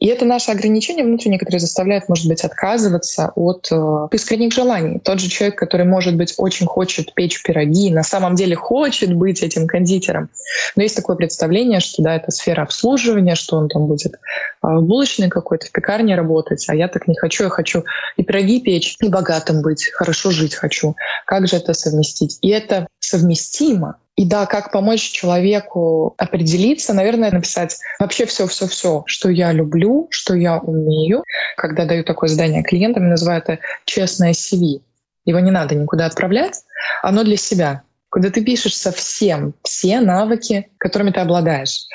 И 0.05 0.07
это 0.09 0.27
наше 0.27 0.51
ограничение 0.51 1.03
внутреннее, 1.03 1.39
которое 1.39 1.61
заставляет, 1.61 2.11
может 2.11 2.29
быть, 2.29 2.45
отказываться 2.45 3.33
от 3.35 3.69
э, 3.73 4.09
искренних 4.13 4.53
желаний. 4.53 4.99
Тот 4.99 5.19
же 5.19 5.31
человек, 5.31 5.59
который, 5.59 5.87
может 5.87 6.15
быть, 6.15 6.35
очень 6.37 6.67
хочет 6.67 7.15
печь 7.15 7.43
пироги, 7.43 7.91
на 7.91 8.03
самом 8.03 8.35
деле 8.35 8.55
хочет 8.55 9.15
быть 9.15 9.43
этим 9.43 9.67
кондитером. 9.67 10.29
Но 10.77 10.83
есть 10.83 10.95
такое 10.95 11.17
представление, 11.17 11.81
что 11.81 12.03
да, 12.03 12.17
это 12.17 12.33
сфера 12.33 12.65
обслуживания, 12.65 13.35
что 13.35 13.57
он 13.57 13.71
там 13.71 13.87
будет 13.87 14.13
э, 14.13 14.19
в 14.61 14.83
булочной 14.83 15.31
какой-то, 15.31 15.69
в 15.69 15.73
пекарне 15.73 16.17
работать, 16.17 16.67
а 16.69 16.75
я 16.75 16.89
так 16.89 17.09
не 17.09 17.17
хочу, 17.17 17.45
я 17.45 17.49
хочу 17.49 17.85
и 18.19 18.23
пироги 18.23 18.61
печь, 18.61 18.97
и 19.01 19.09
богатым 19.09 19.63
быть, 19.63 19.87
хорошо 19.95 20.33
жить 20.33 20.55
хочу. 20.55 20.97
Как 21.25 21.49
же 21.49 21.57
это 21.57 21.73
совместить? 21.73 22.37
И 22.43 22.51
это 22.51 22.87
совместимо, 22.99 23.97
и 24.16 24.25
да, 24.25 24.47
как 24.47 24.71
помочь 24.71 25.11
человеку 25.11 26.14
определиться, 26.18 26.94
наверное, 26.94 27.33
написать 27.33 27.78
вообще 27.99 28.26
все-все-все, 28.26 29.02
что 29.06 29.28
я 29.28 29.52
люблю, 29.52 30.06
что 30.11 30.35
я 30.35 30.59
умею. 30.59 31.25
Когда 31.56 31.85
даю 31.85 32.04
такое 32.04 32.28
задание 32.28 32.62
клиентам, 32.62 33.09
называю 33.09 33.42
это 33.42 33.59
честное 33.85 34.33
CV. 34.33 34.83
Его 35.25 35.40
не 35.40 35.50
надо 35.50 35.75
никуда 35.75 36.06
отправлять, 36.06 36.62
оно 37.02 37.25
для 37.25 37.37
себя. 37.37 37.83
Когда 38.11 38.30
ты 38.30 38.44
пишешь 38.44 38.76
совсем 38.76 39.54
все 39.64 40.00
навыки, 40.00 40.68
которыми 40.78 41.11
ты 41.11 41.18
обладаешь. 41.18 41.87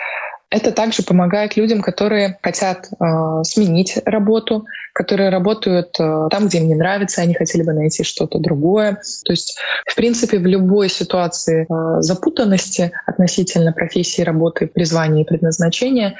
Это 0.51 0.71
также 0.71 1.03
помогает 1.03 1.57
людям, 1.57 1.81
которые 1.81 2.39
хотят 2.41 2.87
э, 2.87 3.43
сменить 3.43 3.99
работу, 4.05 4.65
которые 4.93 5.29
работают 5.29 5.95
э, 5.99 6.27
там, 6.31 6.47
где 6.47 6.57
им 6.57 6.67
не 6.67 6.75
нравится, 6.75 7.21
они 7.21 7.35
хотели 7.35 7.61
бы 7.61 7.73
найти 7.73 8.03
что-то 8.03 8.39
другое. 8.39 8.93
То 9.25 9.31
есть, 9.31 9.59
в 9.85 9.95
принципе, 9.95 10.39
в 10.39 10.47
любой 10.47 10.89
ситуации 10.89 11.67
э, 11.69 12.01
запутанности 12.01 12.91
относительно 13.05 13.73
профессии, 13.73 14.23
работы, 14.23 14.65
призвания 14.65 15.23
и 15.23 15.27
предназначения 15.27 16.15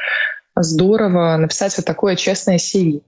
здорово 0.56 1.38
написать 1.38 1.76
вот 1.78 1.86
такое 1.86 2.16
честное 2.16 2.58
CV. 2.58 3.02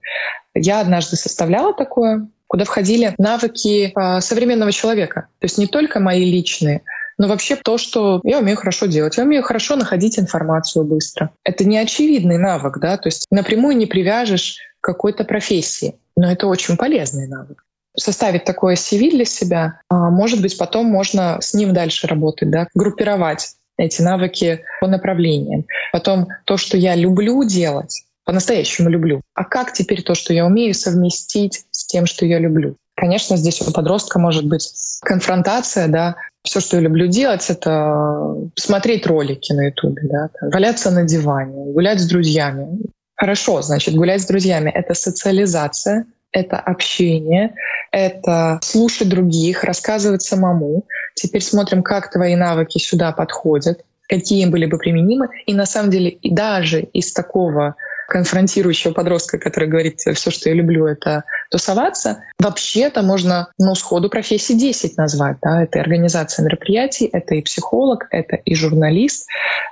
Я 0.54 0.80
однажды 0.80 1.16
составляла 1.16 1.72
такое, 1.72 2.26
куда 2.48 2.64
входили 2.64 3.14
навыки 3.18 3.92
э, 3.94 4.20
современного 4.20 4.72
человека. 4.72 5.28
То 5.38 5.44
есть 5.44 5.56
не 5.56 5.66
только 5.66 6.00
мои 6.00 6.24
личные, 6.24 6.82
но 7.18 7.28
вообще 7.28 7.56
то, 7.56 7.78
что 7.78 8.20
я 8.24 8.38
умею 8.38 8.56
хорошо 8.56 8.86
делать. 8.86 9.16
Я 9.16 9.24
умею 9.24 9.42
хорошо 9.42 9.76
находить 9.76 10.18
информацию 10.18 10.84
быстро. 10.84 11.30
Это 11.44 11.64
не 11.64 11.78
очевидный 11.78 12.38
навык, 12.38 12.78
да, 12.78 12.96
то 12.96 13.08
есть 13.08 13.26
напрямую 13.30 13.76
не 13.76 13.86
привяжешь 13.86 14.58
к 14.80 14.84
какой-то 14.84 15.24
профессии, 15.24 15.96
но 16.16 16.30
это 16.30 16.46
очень 16.46 16.76
полезный 16.76 17.28
навык 17.28 17.64
составить 17.96 18.44
такое 18.44 18.74
CV 18.74 19.10
для 19.10 19.24
себя, 19.24 19.80
а, 19.88 20.10
может 20.10 20.40
быть, 20.40 20.56
потом 20.56 20.86
можно 20.86 21.38
с 21.40 21.54
ним 21.54 21.74
дальше 21.74 22.06
работать, 22.06 22.50
да, 22.50 22.66
группировать 22.74 23.56
эти 23.76 24.02
навыки 24.02 24.64
по 24.80 24.86
направлениям. 24.86 25.66
Потом 25.92 26.28
то, 26.44 26.56
что 26.56 26.76
я 26.76 26.94
люблю 26.94 27.44
делать, 27.44 28.04
по-настоящему 28.24 28.88
люблю. 28.88 29.22
А 29.34 29.44
как 29.44 29.72
теперь 29.72 30.02
то, 30.02 30.14
что 30.14 30.32
я 30.32 30.46
умею, 30.46 30.74
совместить 30.74 31.64
с 31.70 31.86
тем, 31.86 32.06
что 32.06 32.24
я 32.24 32.38
люблю? 32.38 32.76
Конечно, 32.94 33.36
здесь 33.36 33.60
у 33.60 33.72
подростка 33.72 34.18
может 34.18 34.46
быть 34.46 34.70
конфронтация, 35.02 35.88
да. 35.88 36.16
Все, 36.44 36.60
что 36.60 36.76
я 36.76 36.82
люблю 36.82 37.06
делать, 37.06 37.48
это 37.50 38.34
смотреть 38.56 39.06
ролики 39.06 39.52
на 39.52 39.66
Ютубе, 39.66 40.02
да, 40.04 40.28
валяться 40.52 40.90
на 40.90 41.04
диване, 41.04 41.72
гулять 41.72 42.00
с 42.00 42.08
друзьями. 42.08 42.80
Хорошо, 43.14 43.62
значит, 43.62 43.94
гулять 43.94 44.22
с 44.22 44.26
друзьями— 44.26 44.70
это 44.74 44.94
социализация, 44.94 46.06
это 46.32 46.58
общение, 46.58 47.54
это 47.92 48.58
слушать 48.62 49.08
других, 49.08 49.62
рассказывать 49.62 50.22
самому. 50.22 50.84
Теперь 51.14 51.42
смотрим, 51.42 51.82
как 51.82 52.10
твои 52.10 52.34
навыки 52.34 52.78
сюда 52.78 53.12
подходят. 53.12 53.84
какие 54.08 54.44
были 54.46 54.66
бы 54.66 54.76
применимы. 54.78 55.28
И 55.46 55.54
на 55.54 55.64
самом 55.64 55.90
деле 55.90 56.10
и 56.10 56.30
даже 56.30 56.82
из 56.82 57.12
такого 57.12 57.76
конфронтирующего 58.12 58.92
подростка, 58.92 59.38
который 59.38 59.70
говорит, 59.70 60.00
все, 60.00 60.30
что 60.30 60.50
я 60.50 60.54
люблю, 60.54 60.86
это 60.86 61.24
тусоваться, 61.50 62.22
вообще-то 62.38 63.00
можно 63.00 63.48
ну, 63.58 63.74
сходу 63.74 64.10
профессии 64.10 64.52
10 64.52 64.98
назвать. 64.98 65.38
Да? 65.40 65.62
Это 65.62 65.78
и 65.78 65.80
организация 65.80 66.44
мероприятий, 66.44 67.08
это 67.10 67.34
и 67.34 67.40
психолог, 67.40 68.08
это 68.10 68.36
и 68.36 68.54
журналист, 68.54 69.26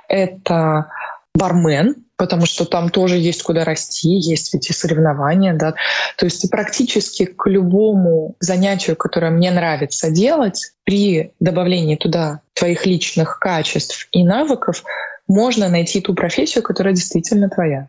это 0.07 0.87
бармен, 1.35 1.95
потому 2.17 2.47
что 2.47 2.65
там 2.65 2.89
тоже 2.89 3.17
есть 3.17 3.43
куда 3.43 3.63
расти, 3.63 4.09
есть 4.09 4.55
ведь 4.55 4.71
и 4.71 4.73
соревнования, 4.73 5.53
да. 5.53 5.75
То 6.17 6.25
есть 6.25 6.49
практически 6.49 7.25
к 7.25 7.47
любому 7.47 8.35
занятию, 8.39 8.95
которое 8.95 9.29
мне 9.29 9.51
нравится 9.51 10.09
делать, 10.09 10.71
при 10.83 11.31
добавлении 11.39 11.95
туда 11.95 12.41
твоих 12.55 12.87
личных 12.87 13.37
качеств 13.37 14.07
и 14.11 14.23
навыков 14.23 14.83
можно 15.27 15.69
найти 15.69 16.01
ту 16.01 16.15
профессию, 16.15 16.63
которая 16.63 16.95
действительно 16.95 17.49
твоя. 17.49 17.87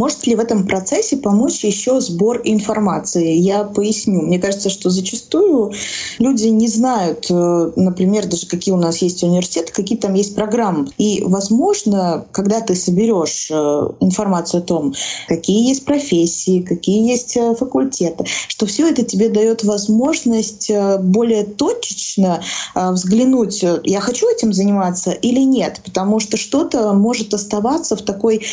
Может 0.00 0.26
ли 0.26 0.34
в 0.34 0.40
этом 0.40 0.66
процессе 0.66 1.18
помочь 1.18 1.62
еще 1.62 2.00
сбор 2.00 2.40
информации? 2.44 3.34
Я 3.34 3.64
поясню. 3.64 4.22
Мне 4.22 4.38
кажется, 4.38 4.70
что 4.70 4.88
зачастую 4.88 5.74
люди 6.18 6.46
не 6.46 6.68
знают, 6.68 7.26
э, 7.28 7.72
например, 7.76 8.26
даже 8.26 8.46
какие 8.46 8.72
у 8.72 8.78
нас 8.78 9.02
есть 9.02 9.22
университеты, 9.22 9.74
какие 9.74 9.98
там 9.98 10.14
есть 10.14 10.34
программы. 10.34 10.88
И, 10.96 11.22
возможно, 11.26 12.24
когда 12.32 12.62
ты 12.62 12.76
соберешь 12.76 13.50
э, 13.50 13.88
информацию 14.00 14.62
о 14.62 14.64
том, 14.64 14.94
какие 15.28 15.68
есть 15.68 15.84
профессии, 15.84 16.62
какие 16.62 17.06
есть 17.06 17.36
э, 17.36 17.54
факультеты, 17.54 18.24
что 18.48 18.64
все 18.64 18.88
это 18.88 19.02
тебе 19.02 19.28
дает 19.28 19.64
возможность 19.64 20.72
более 21.00 21.44
точечно 21.44 22.42
взглянуть, 22.74 23.62
я 23.84 24.00
хочу 24.00 24.26
этим 24.30 24.54
заниматься 24.54 25.10
или 25.10 25.40
нет, 25.40 25.82
потому 25.84 26.20
что 26.20 26.38
что-то 26.38 26.94
может 26.94 27.34
оставаться 27.34 27.96
в 27.96 28.02
такой 28.02 28.46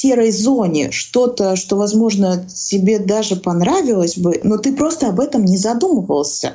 серой 0.00 0.30
зоне, 0.30 0.90
что-то, 0.90 1.56
что, 1.56 1.76
возможно, 1.76 2.46
тебе 2.48 2.98
даже 2.98 3.36
понравилось 3.36 4.16
бы, 4.16 4.40
но 4.42 4.56
ты 4.56 4.74
просто 4.74 5.08
об 5.08 5.20
этом 5.20 5.44
не 5.44 5.58
задумывался. 5.58 6.54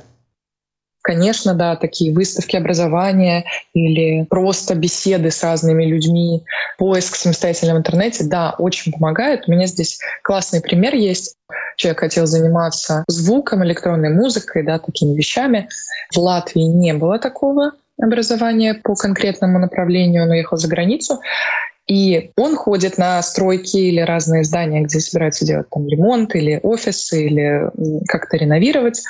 Конечно, 1.03 1.53
да, 1.53 1.75
такие 1.75 2.11
выставки 2.11 2.55
образования 2.55 3.45
или 3.75 4.25
просто 4.25 4.73
беседы 4.73 5.29
с 5.29 5.43
разными 5.43 5.85
людьми, 5.85 6.43
поиск 6.79 7.15
самостоятельно 7.15 7.75
в 7.75 7.77
интернете, 7.77 8.23
да, 8.23 8.55
очень 8.57 8.91
помогают. 8.91 9.43
У 9.47 9.51
меня 9.51 9.67
здесь 9.67 9.99
классный 10.23 10.61
пример 10.61 10.95
есть. 10.95 11.35
Человек 11.77 11.99
хотел 11.99 12.25
заниматься 12.25 13.03
звуком, 13.07 13.63
электронной 13.63 14.09
музыкой, 14.09 14.63
да, 14.63 14.79
такими 14.79 15.15
вещами. 15.15 15.69
В 16.11 16.17
Латвии 16.17 16.63
не 16.63 16.95
было 16.95 17.19
такого 17.19 17.73
образования 18.01 18.73
по 18.73 18.95
конкретному 18.95 19.59
направлению, 19.59 20.23
он 20.23 20.31
уехал 20.31 20.57
за 20.57 20.67
границу. 20.67 21.19
И 21.87 22.31
он 22.35 22.55
ходит 22.55 22.97
на 22.97 23.21
стройки 23.21 23.77
или 23.77 23.99
разные 23.99 24.43
здания, 24.43 24.81
где 24.81 24.99
собираются 24.99 25.45
делать 25.45 25.69
там 25.69 25.87
ремонт 25.87 26.35
или 26.35 26.59
офисы, 26.63 27.25
или 27.25 27.69
как-то 28.07 28.37
реновировать, 28.37 29.03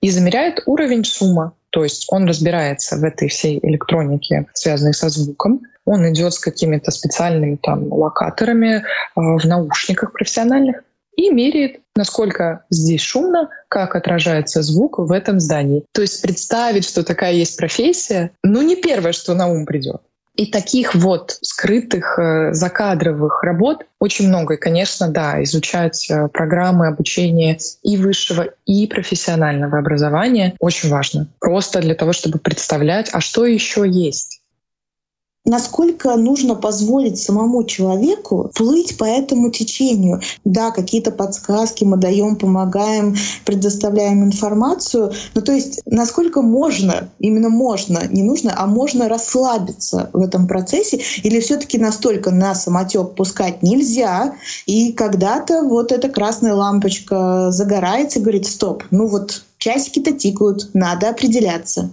и 0.00 0.10
замеряет 0.10 0.62
уровень 0.66 1.04
шума. 1.04 1.54
То 1.70 1.84
есть 1.84 2.06
он 2.10 2.26
разбирается 2.26 2.96
в 2.96 3.04
этой 3.04 3.28
всей 3.28 3.58
электронике, 3.62 4.46
связанной 4.54 4.94
со 4.94 5.08
звуком. 5.08 5.62
Он 5.84 6.08
идет 6.12 6.34
с 6.34 6.38
какими-то 6.38 6.90
специальными 6.90 7.58
там 7.62 7.92
локаторами 7.92 8.76
э, 8.76 8.82
в 9.14 9.44
наушниках 9.44 10.12
профессиональных 10.12 10.82
и 11.16 11.30
меряет, 11.30 11.80
насколько 11.96 12.64
здесь 12.70 13.00
шумно, 13.00 13.48
как 13.68 13.94
отражается 13.96 14.62
звук 14.62 14.98
в 14.98 15.12
этом 15.12 15.40
здании. 15.40 15.84
То 15.92 16.02
есть 16.02 16.22
представить, 16.22 16.84
что 16.84 17.04
такая 17.04 17.32
есть 17.32 17.56
профессия, 17.56 18.30
ну 18.42 18.62
не 18.62 18.76
первое, 18.76 19.12
что 19.12 19.34
на 19.34 19.48
ум 19.48 19.64
придет. 19.64 20.02
И 20.36 20.46
таких 20.46 20.94
вот 20.96 21.38
скрытых 21.42 22.18
э, 22.18 22.52
закадровых 22.52 23.42
работ 23.44 23.86
очень 24.00 24.28
много. 24.28 24.54
И, 24.54 24.60
конечно, 24.60 25.08
да, 25.08 25.42
изучать 25.44 26.10
э, 26.10 26.28
программы 26.28 26.88
обучения 26.88 27.58
и 27.82 27.96
высшего, 27.96 28.48
и 28.66 28.86
профессионального 28.88 29.78
образования 29.78 30.54
очень 30.58 30.88
важно. 30.88 31.28
Просто 31.38 31.80
для 31.80 31.94
того, 31.94 32.12
чтобы 32.12 32.38
представлять, 32.38 33.10
а 33.12 33.20
что 33.20 33.46
еще 33.46 33.88
есть 33.88 34.40
насколько 35.44 36.16
нужно 36.16 36.54
позволить 36.54 37.20
самому 37.20 37.64
человеку 37.64 38.50
плыть 38.54 38.96
по 38.96 39.04
этому 39.04 39.50
течению. 39.50 40.20
Да, 40.44 40.70
какие-то 40.70 41.10
подсказки 41.10 41.84
мы 41.84 41.96
даем, 41.96 42.36
помогаем, 42.36 43.14
предоставляем 43.44 44.24
информацию. 44.24 45.12
Но 45.34 45.40
то 45.40 45.52
есть 45.52 45.80
насколько 45.86 46.42
можно, 46.42 47.10
именно 47.18 47.48
можно, 47.48 48.06
не 48.08 48.22
нужно, 48.22 48.54
а 48.56 48.66
можно 48.66 49.08
расслабиться 49.08 50.10
в 50.12 50.20
этом 50.22 50.46
процессе 50.46 51.00
или 51.22 51.40
все 51.40 51.56
таки 51.56 51.78
настолько 51.78 52.30
на 52.30 52.54
самотек 52.54 53.14
пускать 53.14 53.62
нельзя, 53.62 54.34
и 54.66 54.92
когда-то 54.92 55.62
вот 55.62 55.92
эта 55.92 56.08
красная 56.08 56.54
лампочка 56.54 57.50
загорается 57.50 58.18
и 58.18 58.22
говорит, 58.22 58.46
стоп, 58.46 58.84
ну 58.90 59.06
вот 59.06 59.42
часики-то 59.58 60.12
тикают, 60.12 60.70
надо 60.74 61.10
определяться. 61.10 61.90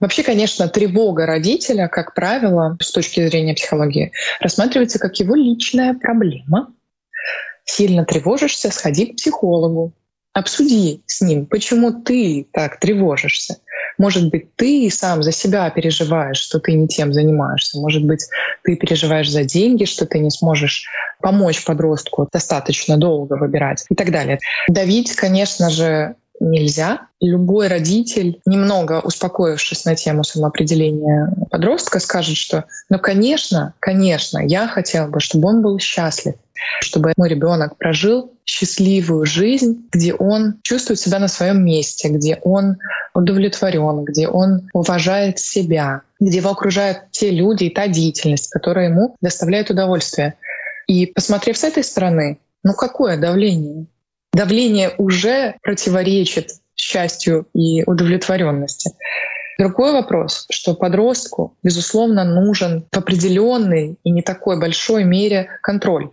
Вообще, 0.00 0.22
конечно, 0.22 0.68
тревога 0.68 1.26
родителя, 1.26 1.88
как 1.88 2.14
правило, 2.14 2.76
с 2.80 2.90
точки 2.90 3.26
зрения 3.26 3.54
психологии, 3.54 4.12
рассматривается 4.40 4.98
как 4.98 5.18
его 5.20 5.34
личная 5.34 5.94
проблема. 5.94 6.72
Сильно 7.64 8.04
тревожишься, 8.04 8.70
сходи 8.70 9.06
к 9.06 9.16
психологу, 9.16 9.92
обсуди 10.32 11.02
с 11.06 11.20
ним, 11.20 11.46
почему 11.46 11.92
ты 11.92 12.48
так 12.52 12.80
тревожишься. 12.80 13.58
Может 13.98 14.30
быть, 14.30 14.56
ты 14.56 14.88
сам 14.90 15.22
за 15.22 15.30
себя 15.30 15.68
переживаешь, 15.68 16.38
что 16.38 16.58
ты 16.58 16.72
не 16.72 16.88
тем 16.88 17.12
занимаешься. 17.12 17.78
Может 17.78 18.04
быть, 18.04 18.26
ты 18.64 18.76
переживаешь 18.76 19.30
за 19.30 19.44
деньги, 19.44 19.84
что 19.84 20.06
ты 20.06 20.18
не 20.20 20.30
сможешь 20.30 20.86
помочь 21.20 21.62
подростку 21.64 22.26
достаточно 22.32 22.96
долго 22.96 23.34
выбирать 23.34 23.84
и 23.90 23.94
так 23.94 24.10
далее. 24.10 24.38
Давить, 24.68 25.14
конечно 25.14 25.68
же, 25.68 26.16
нельзя. 26.40 27.06
Любой 27.20 27.68
родитель, 27.68 28.40
немного 28.46 29.00
успокоившись 29.00 29.84
на 29.84 29.94
тему 29.94 30.24
самоопределения 30.24 31.32
подростка, 31.50 32.00
скажет, 32.00 32.36
что, 32.36 32.64
ну, 32.88 32.98
конечно, 32.98 33.74
конечно, 33.78 34.38
я 34.38 34.66
хотела 34.66 35.06
бы, 35.06 35.20
чтобы 35.20 35.48
он 35.48 35.62
был 35.62 35.78
счастлив, 35.78 36.34
чтобы 36.80 37.12
мой 37.16 37.28
ребенок 37.28 37.76
прожил 37.76 38.32
счастливую 38.44 39.26
жизнь, 39.26 39.86
где 39.92 40.14
он 40.14 40.56
чувствует 40.62 40.98
себя 40.98 41.18
на 41.18 41.28
своем 41.28 41.64
месте, 41.64 42.08
где 42.08 42.38
он 42.42 42.78
удовлетворен, 43.14 44.04
где 44.04 44.26
он 44.28 44.68
уважает 44.72 45.38
себя, 45.38 46.02
где 46.18 46.38
его 46.38 46.50
окружают 46.50 47.10
те 47.10 47.30
люди 47.30 47.64
и 47.64 47.70
та 47.74 47.86
деятельность, 47.86 48.50
которая 48.50 48.88
ему 48.88 49.14
доставляет 49.20 49.70
удовольствие. 49.70 50.34
И 50.86 51.06
посмотрев 51.06 51.56
с 51.56 51.64
этой 51.64 51.84
стороны, 51.84 52.38
ну 52.64 52.72
какое 52.74 53.16
давление? 53.16 53.86
Давление 54.32 54.92
уже 54.98 55.56
противоречит 55.62 56.52
счастью 56.76 57.46
и 57.54 57.82
удовлетворенности. 57.84 58.92
Другой 59.58 59.92
вопрос, 59.92 60.46
что 60.50 60.74
подростку, 60.74 61.54
безусловно, 61.62 62.24
нужен 62.24 62.86
в 62.90 62.96
определенной 62.96 63.98
и 64.02 64.10
не 64.10 64.22
такой 64.22 64.58
большой 64.58 65.04
мере 65.04 65.50
контроль. 65.62 66.10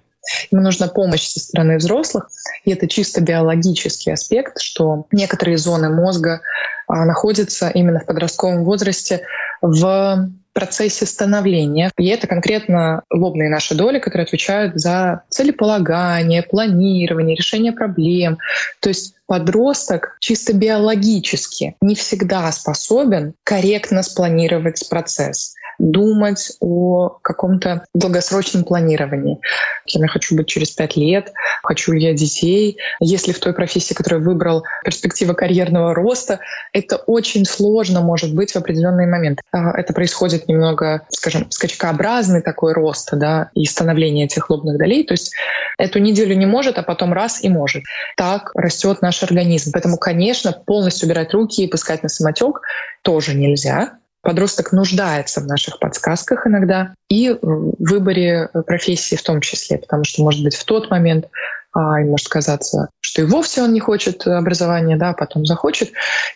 Ему 0.51 0.61
нужна 0.61 0.87
помощь 0.87 1.27
со 1.27 1.39
стороны 1.39 1.77
взрослых, 1.77 2.29
и 2.65 2.71
это 2.71 2.87
чисто 2.87 3.21
биологический 3.21 4.11
аспект, 4.11 4.59
что 4.59 5.05
некоторые 5.11 5.57
зоны 5.57 5.89
мозга 5.89 6.41
а, 6.87 7.05
находятся 7.05 7.69
именно 7.69 7.99
в 7.99 8.05
подростковом 8.05 8.63
возрасте 8.63 9.21
в 9.61 10.29
процессе 10.57 11.05
становления. 11.05 11.91
И 11.99 12.07
это 12.07 12.25
конкретно 12.25 13.03
лобные 13.11 13.47
наши 13.47 13.75
доли, 13.75 13.99
которые 13.99 14.23
отвечают 14.23 14.73
за 14.75 15.21
целеполагание, 15.29 16.41
планирование, 16.41 17.35
решение 17.35 17.73
проблем. 17.73 18.39
То 18.79 18.89
есть 18.89 19.13
подросток 19.27 20.17
чисто 20.19 20.53
биологически 20.53 21.75
не 21.79 21.93
всегда 21.93 22.51
способен 22.51 23.35
корректно 23.43 24.01
спланировать 24.01 24.89
процесс 24.89 25.53
думать 25.79 26.53
о 26.59 27.09
каком-то 27.21 27.85
долгосрочном 27.93 28.63
планировании. 28.63 29.39
Кем 29.85 30.03
я 30.03 30.07
хочу 30.07 30.35
быть 30.35 30.47
через 30.47 30.71
пять 30.71 30.95
лет, 30.95 31.31
хочу 31.63 31.93
ли 31.93 32.03
я 32.03 32.13
детей. 32.13 32.77
Если 32.99 33.31
в 33.31 33.39
той 33.39 33.53
профессии, 33.53 33.93
которую 33.93 34.23
выбрал, 34.23 34.63
перспектива 34.83 35.33
карьерного 35.33 35.93
роста, 35.93 36.39
это 36.73 36.97
очень 36.97 37.45
сложно 37.45 38.01
может 38.01 38.33
быть 38.33 38.51
в 38.51 38.55
определенный 38.55 39.05
момент. 39.05 39.41
А, 39.51 39.71
это 39.77 39.93
происходит 39.93 40.47
немного, 40.47 41.03
скажем, 41.09 41.49
скачкообразный 41.51 42.41
такой 42.41 42.73
рост 42.73 43.09
да, 43.13 43.49
и 43.53 43.65
становление 43.65 44.25
этих 44.25 44.49
лобных 44.49 44.77
долей. 44.77 45.03
То 45.03 45.13
есть 45.13 45.33
эту 45.77 45.99
неделю 45.99 46.35
не 46.35 46.45
может, 46.45 46.77
а 46.77 46.83
потом 46.83 47.13
раз 47.13 47.43
и 47.43 47.49
может. 47.49 47.83
Так 48.15 48.51
растет 48.55 49.01
наш 49.01 49.23
организм. 49.23 49.71
Поэтому, 49.73 49.97
конечно, 49.97 50.51
полностью 50.51 51.07
убирать 51.07 51.33
руки 51.33 51.63
и 51.63 51.67
пускать 51.67 52.03
на 52.03 52.09
самотек 52.09 52.61
тоже 53.03 53.35
нельзя. 53.35 53.99
Подросток 54.21 54.71
нуждается 54.71 55.41
в 55.41 55.47
наших 55.47 55.79
подсказках 55.79 56.47
иногда 56.47 56.93
и 57.09 57.31
в 57.41 57.75
выборе 57.79 58.49
профессии 58.65 59.15
в 59.15 59.23
том 59.23 59.41
числе, 59.41 59.77
потому 59.77 60.03
что, 60.03 60.23
может 60.23 60.43
быть, 60.43 60.55
в 60.55 60.65
тот 60.65 60.89
момент 60.89 61.27
а, 61.73 61.99
может 61.99 62.27
казаться, 62.27 62.89
что 63.01 63.21
и 63.21 63.25
вовсе 63.25 63.61
он 63.61 63.73
не 63.73 63.79
хочет 63.79 64.25
образования, 64.25 64.97
да, 64.97 65.09
а 65.09 65.13
потом 65.13 65.45
захочет. 65.45 65.91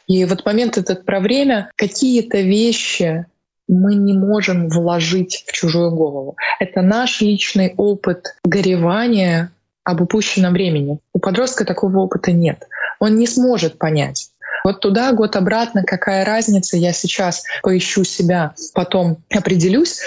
И 0.07 0.23
вот 0.25 0.45
момент 0.45 0.77
этот 0.77 1.05
про 1.05 1.19
время, 1.19 1.71
какие-то 1.75 2.39
вещи 2.39 3.25
мы 3.67 3.95
не 3.95 4.13
можем 4.13 4.69
вложить 4.69 5.45
в 5.47 5.51
чужую 5.53 5.91
голову. 5.91 6.35
Это 6.59 6.81
наш 6.81 7.21
личный 7.21 7.73
опыт 7.77 8.35
горевания 8.43 9.51
об 9.83 10.01
упущенном 10.01 10.53
времени. 10.53 10.99
У 11.13 11.19
подростка 11.19 11.65
такого 11.65 11.99
опыта 11.99 12.31
нет. 12.31 12.67
Он 12.99 13.17
не 13.17 13.27
сможет 13.27 13.77
понять. 13.77 14.30
Вот 14.63 14.79
туда, 14.79 15.11
год 15.13 15.35
обратно, 15.35 15.83
какая 15.83 16.23
разница, 16.25 16.77
я 16.77 16.93
сейчас 16.93 17.43
поищу 17.63 18.03
себя, 18.03 18.53
потом 18.73 19.17
определюсь. 19.33 19.99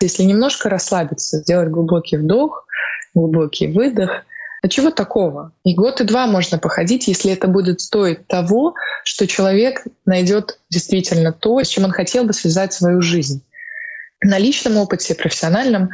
Если 0.00 0.22
немножко 0.24 0.68
расслабиться, 0.68 1.38
сделать 1.38 1.70
глубокий 1.70 2.16
вдох, 2.16 2.66
глубокий 3.14 3.68
выдох, 3.68 4.24
а 4.62 4.68
чего 4.68 4.90
такого? 4.90 5.52
И 5.64 5.74
год, 5.74 6.00
и 6.00 6.04
два 6.04 6.26
можно 6.26 6.56
походить, 6.56 7.08
если 7.08 7.32
это 7.32 7.48
будет 7.48 7.80
стоить 7.80 8.28
того, 8.28 8.74
что 9.02 9.26
человек 9.26 9.82
найдет 10.06 10.60
действительно 10.70 11.32
то, 11.32 11.60
с 11.62 11.68
чем 11.68 11.84
он 11.84 11.90
хотел 11.90 12.24
бы 12.24 12.32
связать 12.32 12.72
свою 12.72 13.02
жизнь. 13.02 13.42
На 14.22 14.38
личном 14.38 14.76
опыте, 14.76 15.16
профессиональном, 15.16 15.90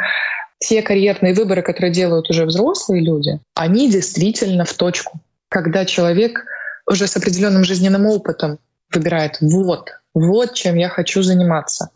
те 0.58 0.82
карьерные 0.82 1.32
выборы, 1.32 1.62
которые 1.62 1.92
делают 1.92 2.28
уже 2.28 2.44
взрослые 2.44 3.02
люди, 3.02 3.40
они 3.54 3.90
действительно 3.90 4.66
в 4.66 4.74
точку. 4.74 5.18
Когда 5.48 5.86
человек 5.86 6.44
уже 6.88 7.06
с 7.06 7.16
определенным 7.16 7.64
жизненным 7.64 8.06
опытом 8.06 8.58
выбирает 8.92 9.38
вот, 9.40 9.90
вот 10.14 10.54
чем 10.54 10.76
я 10.76 10.88
хочу 10.88 11.22
заниматься. 11.22 11.90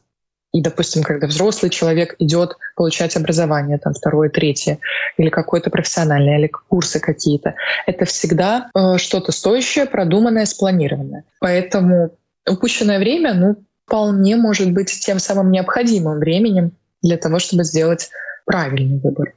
И, 0.52 0.60
допустим, 0.60 1.02
когда 1.02 1.26
взрослый 1.26 1.70
человек 1.70 2.14
идет 2.18 2.58
получать 2.76 3.16
образование, 3.16 3.78
там, 3.78 3.94
второе, 3.94 4.28
третье, 4.28 4.78
или 5.16 5.30
какое-то 5.30 5.70
профессиональное, 5.70 6.38
или 6.38 6.48
курсы 6.68 7.00
какие-то, 7.00 7.54
это 7.86 8.04
всегда 8.04 8.68
э, 8.74 8.98
что-то 8.98 9.32
стоящее, 9.32 9.86
продуманное, 9.86 10.44
спланированное. 10.44 11.24
Поэтому 11.40 12.10
упущенное 12.46 12.98
время, 12.98 13.32
ну, 13.32 13.56
вполне 13.86 14.36
может 14.36 14.72
быть 14.72 14.90
тем 14.90 15.18
самым 15.18 15.50
необходимым 15.50 16.18
временем 16.18 16.72
для 17.00 17.16
того, 17.16 17.38
чтобы 17.38 17.64
сделать 17.64 18.10
правильный 18.44 18.98
выбор. 18.98 19.32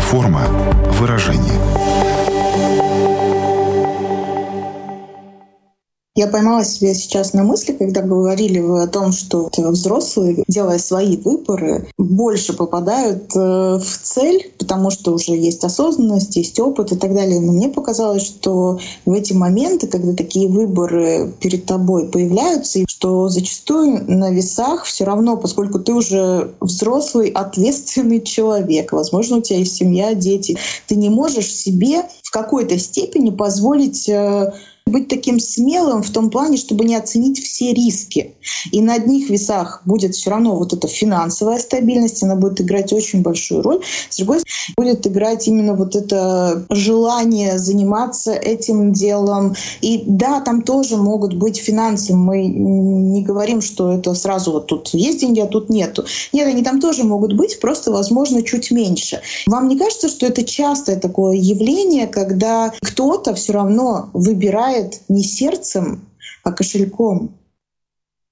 Форма 0.00 0.46
выражения. 0.98 1.79
Я 6.16 6.26
поймала 6.26 6.64
себя 6.64 6.92
сейчас 6.92 7.34
на 7.34 7.44
мысли, 7.44 7.72
когда 7.72 8.02
говорили 8.02 8.58
вы 8.58 8.82
о 8.82 8.88
том, 8.88 9.12
что 9.12 9.48
взрослые, 9.56 10.42
делая 10.48 10.78
свои 10.78 11.16
выборы, 11.16 11.88
больше 11.98 12.52
попадают 12.52 13.30
э, 13.36 13.78
в 13.78 13.98
цель, 14.02 14.52
потому 14.58 14.90
что 14.90 15.12
уже 15.12 15.36
есть 15.36 15.62
осознанность, 15.62 16.34
есть 16.34 16.58
опыт 16.58 16.90
и 16.90 16.96
так 16.96 17.14
далее. 17.14 17.40
Но 17.40 17.52
мне 17.52 17.68
показалось, 17.68 18.26
что 18.26 18.80
в 19.06 19.12
эти 19.12 19.34
моменты, 19.34 19.86
когда 19.86 20.12
такие 20.12 20.48
выборы 20.48 21.32
перед 21.40 21.66
тобой 21.66 22.08
появляются, 22.08 22.80
что 22.88 23.28
зачастую 23.28 24.04
на 24.10 24.32
весах 24.32 24.86
все 24.86 25.04
равно, 25.04 25.36
поскольку 25.36 25.78
ты 25.78 25.92
уже 25.92 26.54
взрослый, 26.60 27.28
ответственный 27.28 28.20
человек, 28.20 28.92
возможно, 28.92 29.36
у 29.36 29.42
тебя 29.42 29.60
есть 29.60 29.76
семья, 29.76 30.14
дети, 30.14 30.58
ты 30.88 30.96
не 30.96 31.08
можешь 31.08 31.54
себе 31.54 32.02
в 32.24 32.32
какой-то 32.32 32.78
степени 32.80 33.30
позволить 33.30 34.08
э, 34.08 34.52
быть 34.86 35.08
таким 35.08 35.38
смелым 35.38 36.02
в 36.02 36.10
том 36.10 36.30
плане, 36.30 36.56
чтобы 36.56 36.84
не 36.84 36.96
оценить 36.96 37.42
все 37.42 37.72
риски. 37.72 38.34
И 38.72 38.80
на 38.80 38.94
одних 38.94 39.30
весах 39.30 39.82
будет 39.84 40.14
все 40.14 40.30
равно 40.30 40.56
вот 40.56 40.72
эта 40.72 40.88
финансовая 40.88 41.58
стабильность, 41.58 42.22
она 42.22 42.36
будет 42.36 42.60
играть 42.60 42.92
очень 42.92 43.22
большую 43.22 43.62
роль. 43.62 43.80
С 44.08 44.16
другой 44.16 44.40
стороны, 44.40 44.74
будет 44.76 45.06
играть 45.06 45.46
именно 45.46 45.74
вот 45.74 45.96
это 45.96 46.64
желание 46.70 47.58
заниматься 47.58 48.32
этим 48.32 48.92
делом. 48.92 49.54
И 49.80 50.02
да, 50.06 50.40
там 50.40 50.62
тоже 50.62 50.96
могут 50.96 51.34
быть 51.34 51.58
финансы. 51.58 52.14
Мы 52.14 52.46
не 52.46 53.22
говорим, 53.22 53.60
что 53.60 53.92
это 53.92 54.14
сразу 54.14 54.52
вот 54.52 54.66
тут 54.66 54.88
есть 54.88 55.20
деньги, 55.20 55.40
а 55.40 55.46
тут 55.46 55.70
нету. 55.70 56.04
Нет, 56.32 56.48
они 56.48 56.62
там 56.62 56.80
тоже 56.80 57.04
могут 57.04 57.34
быть, 57.34 57.60
просто, 57.60 57.92
возможно, 57.92 58.42
чуть 58.42 58.70
меньше. 58.70 59.20
Вам 59.46 59.68
не 59.68 59.78
кажется, 59.78 60.08
что 60.08 60.26
это 60.26 60.44
частое 60.44 60.96
такое 60.96 61.36
явление, 61.36 62.06
когда 62.06 62.72
кто-то 62.80 63.34
все 63.34 63.52
равно 63.52 64.10
выбирает 64.12 64.69
выбирает 64.70 65.00
не 65.08 65.22
сердцем, 65.22 66.06
а 66.42 66.52
кошельком. 66.52 67.34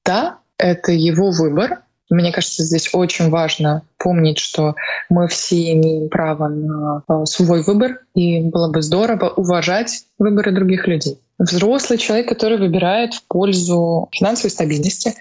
Да, 0.05 0.38
это 0.57 0.92
его 0.92 1.31
выбор. 1.31 1.83
Мне 2.11 2.33
кажется, 2.33 2.64
здесь 2.64 2.88
очень 2.94 3.29
важно 3.29 3.83
помнить, 3.98 4.38
что 4.38 4.74
мы 5.11 5.29
все 5.29 5.74
имеем 5.74 6.09
право 6.09 6.48
на 6.48 7.03
а, 7.07 7.27
свой 7.27 7.62
выбор, 7.62 8.01
и 8.14 8.40
было 8.40 8.72
бы 8.72 8.81
здорово 8.81 9.29
уважать 9.29 10.05
выборы 10.18 10.53
других 10.53 10.87
людей. 10.87 11.20
Взрослый 11.38 11.98
человек, 11.98 12.29
который 12.29 12.57
выбирает 12.57 13.12
в 13.12 13.24
пользу 13.24 14.09
финансовой 14.11 14.51
стабильности, 14.51 15.14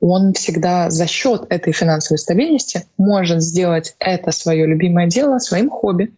он 0.00 0.34
всегда 0.34 0.90
за 0.90 1.06
счет 1.06 1.46
этой 1.48 1.72
финансовой 1.72 2.18
стабильности 2.18 2.84
может 2.98 3.42
сделать 3.42 3.96
это 3.98 4.30
свое 4.30 4.66
любимое 4.66 5.06
дело 5.06 5.38
своим 5.38 5.70
хобби 5.70 6.12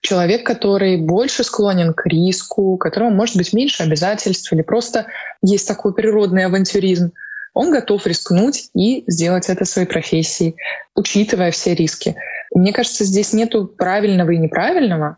человек, 0.00 0.46
который 0.46 0.96
больше 0.96 1.44
склонен 1.44 1.92
к 1.92 2.06
риску, 2.06 2.72
у 2.72 2.76
которого 2.76 3.10
может 3.10 3.36
быть 3.36 3.52
меньше 3.52 3.82
обязательств 3.82 4.52
или 4.52 4.62
просто 4.62 5.06
есть 5.42 5.66
такой 5.66 5.94
природный 5.94 6.44
авантюризм, 6.44 7.12
он 7.54 7.72
готов 7.72 8.06
рискнуть 8.06 8.70
и 8.74 9.04
сделать 9.08 9.48
это 9.48 9.64
своей 9.64 9.88
профессией, 9.88 10.54
учитывая 10.94 11.50
все 11.50 11.74
риски. 11.74 12.14
Мне 12.54 12.72
кажется, 12.72 13.04
здесь 13.04 13.32
нету 13.32 13.66
правильного 13.66 14.30
и 14.30 14.38
неправильного. 14.38 15.16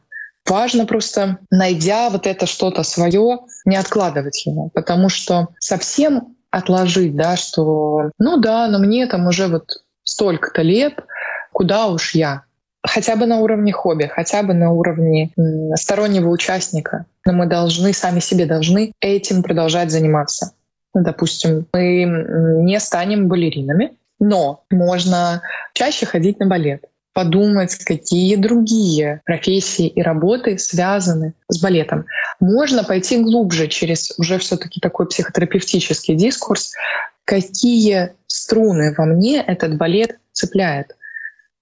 Важно 0.49 0.87
просто, 0.87 1.39
найдя 1.51 2.09
вот 2.09 2.27
это 2.27 2.47
что-то 2.47 2.83
свое, 2.83 3.41
не 3.67 3.77
откладывать 3.77 4.47
его, 4.47 4.71
потому 4.73 5.11
что 5.11 5.49
совсем 5.59 6.35
отложить, 6.51 7.15
да, 7.15 7.37
что 7.37 8.11
ну 8.19 8.39
да, 8.39 8.67
но 8.69 8.79
мне 8.79 9.07
там 9.07 9.27
уже 9.27 9.47
вот 9.49 9.65
столько-то 10.03 10.63
лет, 10.63 10.95
куда 11.53 11.89
уж 11.89 12.15
я 12.15 12.45
хотя 12.83 13.17
бы 13.17 13.27
на 13.27 13.41
уровне 13.41 13.73
хобби, 13.73 14.11
хотя 14.13 14.43
бы 14.43 14.55
на 14.55 14.73
уровне 14.73 15.31
стороннего 15.75 16.29
участника. 16.29 17.07
Но 17.27 17.33
мы 17.33 17.47
должны, 17.47 17.93
сами 17.93 18.21
себе 18.21 18.47
должны 18.47 18.93
этим 19.01 19.43
продолжать 19.43 19.91
заниматься. 19.91 20.53
Допустим, 20.95 21.67
мы 21.73 22.05
не 22.63 22.81
станем 22.81 23.29
балеринами, 23.29 23.93
но 24.19 24.65
можно 24.71 25.43
чаще 25.73 26.07
ходить 26.07 26.41
на 26.41 26.47
балет, 26.47 26.85
подумать, 27.13 27.75
какие 27.85 28.37
другие 28.37 29.21
профессии 29.25 29.87
и 29.87 30.03
работы 30.03 30.59
связаны 30.59 31.35
с 31.49 31.61
балетом. 31.61 32.07
Можно 32.41 32.83
пойти 32.83 33.23
глубже 33.23 33.69
через 33.69 34.19
уже 34.19 34.39
все-таки 34.39 34.81
такой 34.81 35.07
психотерапевтический 35.07 36.17
дискурс, 36.17 36.73
какие 37.25 38.13
струны 38.27 38.95
во 38.97 39.05
мне 39.05 39.43
этот 39.43 39.77
балет 39.77 40.19
цепляет. 40.33 40.97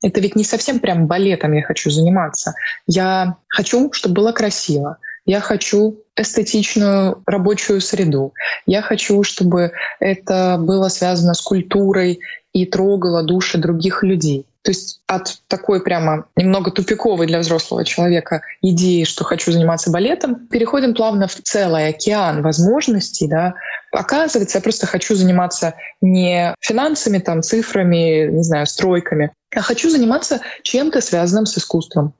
Это 0.02 0.20
ведь 0.20 0.36
не 0.36 0.44
совсем 0.44 0.78
прям 0.78 1.06
балетом 1.06 1.52
я 1.52 1.62
хочу 1.62 1.90
заниматься. 1.90 2.54
Я 2.86 3.36
хочу, 3.48 3.92
чтобы 3.92 4.14
было 4.16 4.32
красиво. 4.32 4.98
Я 5.26 5.40
хочу 5.40 5.98
эстетичную 6.16 7.22
рабочую 7.26 7.80
среду. 7.80 8.32
Я 8.64 8.80
хочу, 8.80 9.22
чтобы 9.24 9.72
это 10.00 10.56
было 10.58 10.88
связано 10.88 11.34
с 11.34 11.40
культурой 11.40 12.20
и 12.52 12.64
трогало 12.64 13.22
души 13.22 13.58
других 13.58 14.02
людей. 14.02 14.46
То 14.62 14.70
есть 14.72 15.00
от 15.06 15.40
такой 15.46 15.82
прямо 15.82 16.26
немного 16.36 16.70
тупиковой 16.70 17.26
для 17.26 17.38
взрослого 17.38 17.84
человека 17.84 18.42
идеи, 18.60 19.04
что 19.04 19.24
хочу 19.24 19.52
заниматься 19.52 19.90
балетом, 19.90 20.46
переходим 20.48 20.94
плавно 20.94 21.28
в 21.28 21.34
целый 21.34 21.88
океан 21.88 22.42
возможностей. 22.42 23.28
Да. 23.28 23.54
Оказывается, 23.92 24.58
я 24.58 24.62
просто 24.62 24.86
хочу 24.86 25.14
заниматься 25.14 25.74
не 26.00 26.54
финансами, 26.60 27.18
там, 27.18 27.42
цифрами, 27.42 28.30
не 28.30 28.42
знаю, 28.42 28.66
стройками, 28.66 29.32
а 29.54 29.62
хочу 29.62 29.90
заниматься 29.90 30.40
чем-то 30.62 31.00
связанным 31.00 31.46
с 31.46 31.56
искусством. 31.56 32.14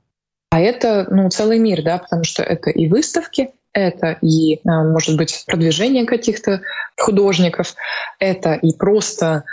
А 0.49 0.59
это 0.59 1.05
ну, 1.11 1.29
целый 1.29 1.59
мир, 1.59 1.83
да, 1.83 1.99
потому 1.99 2.23
что 2.23 2.41
это 2.41 2.71
и 2.71 2.87
выставки, 2.87 3.51
это 3.73 4.17
и, 4.21 4.59
а, 4.67 4.83
может 4.83 5.15
быть, 5.15 5.43
продвижение 5.45 6.05
каких-то 6.05 6.61
художников, 6.97 7.75
это 8.19 8.53
и 8.53 8.73
просто 8.73 9.43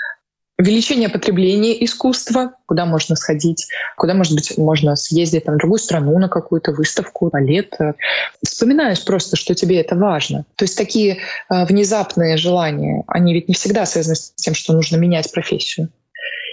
увеличение 0.59 1.09
потребления 1.09 1.85
искусства, 1.85 2.53
куда 2.67 2.87
можно 2.87 3.15
сходить, 3.15 3.67
куда, 3.97 4.15
может 4.15 4.35
быть, 4.35 4.57
можно 4.57 4.97
съездить 4.97 5.45
там, 5.45 5.57
в 5.57 5.59
другую 5.59 5.79
страну 5.79 6.19
на 6.19 6.29
какую-то 6.29 6.73
выставку, 6.73 7.29
балет. 7.31 7.77
Вспоминаешь 8.43 9.05
просто, 9.05 9.37
что 9.37 9.55
тебе 9.55 9.81
это 9.81 9.97
важно. 9.97 10.45
То 10.57 10.65
есть 10.65 10.79
такие 10.79 11.19
э, 11.51 11.65
внезапные 11.67 12.37
желания, 12.37 13.05
они 13.07 13.35
ведь 13.35 13.49
не 13.49 13.55
всегда 13.55 13.85
связаны 13.85 14.17
с 14.17 14.33
тем, 14.35 14.55
что 14.55 14.73
нужно 14.73 14.97
менять 14.97 15.31
профессию 15.31 15.91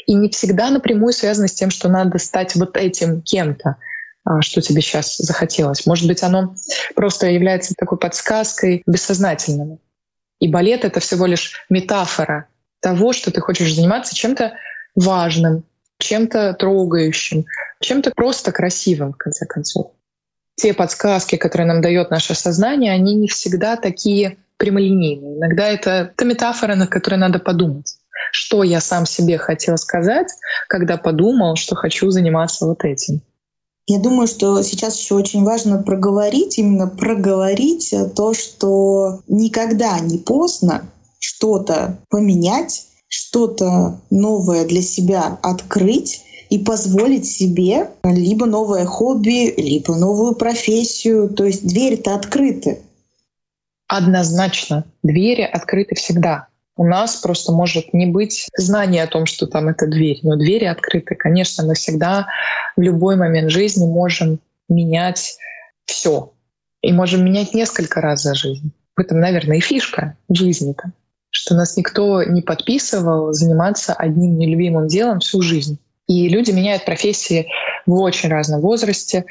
и 0.06 0.14
не 0.14 0.30
всегда 0.30 0.70
напрямую 0.70 1.14
связано 1.14 1.48
с 1.48 1.54
тем, 1.54 1.70
что 1.70 1.90
надо 1.90 2.18
стать 2.18 2.56
вот 2.56 2.78
этим 2.78 3.22
кем-то, 3.22 3.78
а, 4.26 4.42
что 4.42 4.62
тебе 4.62 4.82
сейчас 4.82 5.18
захотелось. 5.18 5.86
Может 5.86 6.08
быть, 6.08 6.24
оно 6.24 6.56
просто 6.96 7.28
является 7.28 7.74
такой 7.78 7.98
подсказкой 7.98 8.84
бессознательному. 8.86 9.80
И 10.40 10.48
балет— 10.48 10.84
это 10.86 11.00
всего 11.00 11.26
лишь 11.26 11.66
метафора 11.70 12.48
того, 12.84 13.14
что 13.14 13.32
ты 13.32 13.42
хочешь 13.42 13.74
заниматься 13.74 14.14
чем-то 14.14 14.54
важным, 14.94 15.64
чем-то 16.00 16.54
трогающим, 16.54 17.46
чем-то 17.80 18.12
просто 18.12 18.52
красивым, 18.52 19.14
в 19.14 19.18
конце 19.18 19.46
концов. 19.46 19.92
Те 20.56 20.74
подсказки, 20.74 21.38
которые 21.38 21.66
нам 21.66 21.82
дает 21.82 22.12
наше 22.12 22.36
сознание, 22.36 22.92
они 22.92 23.16
не 23.16 23.28
всегда 23.28 23.78
такие 23.78 24.38
прямолинейно. 24.58 25.38
Иногда 25.38 25.70
это, 25.70 26.12
это 26.14 26.26
метафора, 26.26 26.76
над 26.76 26.90
которой 26.90 27.16
надо 27.16 27.40
подумать. 27.40 27.96
Что 28.32 28.64
я 28.64 28.82
сам 28.82 29.06
себе 29.06 29.38
хотел 29.38 29.78
сказать, 29.78 30.28
когда 30.68 30.98
подумал, 30.98 31.56
что 31.56 31.76
хочу 31.76 32.12
заниматься 32.12 32.66
вот 32.66 32.84
этим. 32.84 33.22
Я 33.88 34.00
думаю, 34.00 34.28
что 34.28 34.62
сейчас 34.62 35.00
еще 35.00 35.16
очень 35.16 35.44
важно 35.44 35.82
проговорить, 35.82 36.58
именно 36.58 36.88
проговорить 36.88 37.94
то, 38.16 38.34
что 38.34 39.22
никогда 39.28 40.00
не 40.00 40.18
поздно 40.18 40.84
что-то 41.24 42.00
поменять, 42.10 42.88
что-то 43.08 44.02
новое 44.10 44.66
для 44.66 44.82
себя 44.82 45.40
открыть 45.42 46.22
и 46.50 46.60
позволить 46.60 47.26
себе 47.26 47.92
либо 48.04 48.46
новое 48.46 48.86
хобби, 48.86 49.54
либо 49.56 49.96
новую 49.96 50.36
профессию. 50.36 51.30
То 51.30 51.46
есть 51.46 51.66
двери-то 51.66 52.14
открыты. 52.14 52.82
Однозначно. 53.88 54.84
Двери 55.02 55.44
открыты 55.44 55.96
всегда. 55.96 56.48
У 56.76 56.86
нас 56.86 57.16
просто 57.18 57.54
может 57.54 57.94
не 57.94 58.08
быть 58.08 58.48
знания 58.58 59.04
о 59.04 59.08
том, 59.08 59.26
что 59.26 59.48
там 59.48 59.70
эта 59.70 59.88
дверь, 59.88 60.20
но 60.24 60.36
двери 60.36 60.66
открыты. 60.66 61.16
Конечно, 61.16 61.66
мы 61.66 61.76
всегда 61.76 62.28
в 62.76 62.82
любой 62.82 63.16
момент 63.16 63.50
жизни 63.50 63.86
можем 63.86 64.40
менять 64.68 65.38
все. 65.86 66.34
И 66.82 66.92
можем 66.92 67.24
менять 67.24 67.54
несколько 67.54 68.02
раз 68.02 68.24
за 68.24 68.34
жизнь. 68.34 68.74
В 68.98 69.00
этом, 69.00 69.22
наверное, 69.22 69.58
и 69.58 69.62
фишка 69.62 70.18
жизни-то, 70.30 70.92
что 71.34 71.56
нас 71.56 71.76
никто 71.76 72.24
не 72.24 72.42
подписывал 72.42 73.34
заниматься 73.34 73.94
одним 73.94 74.38
нелюбимым 74.38 74.88
делом 74.88 75.20
всю 75.20 75.42
жизнь. 75.42 75.80
И 76.08 76.30
люди 76.30 76.52
меняют 76.52 76.86
профессии 76.86 77.48
в 77.86 77.94
очень 77.96 78.30
разном 78.30 78.62
возрасте 78.62 79.26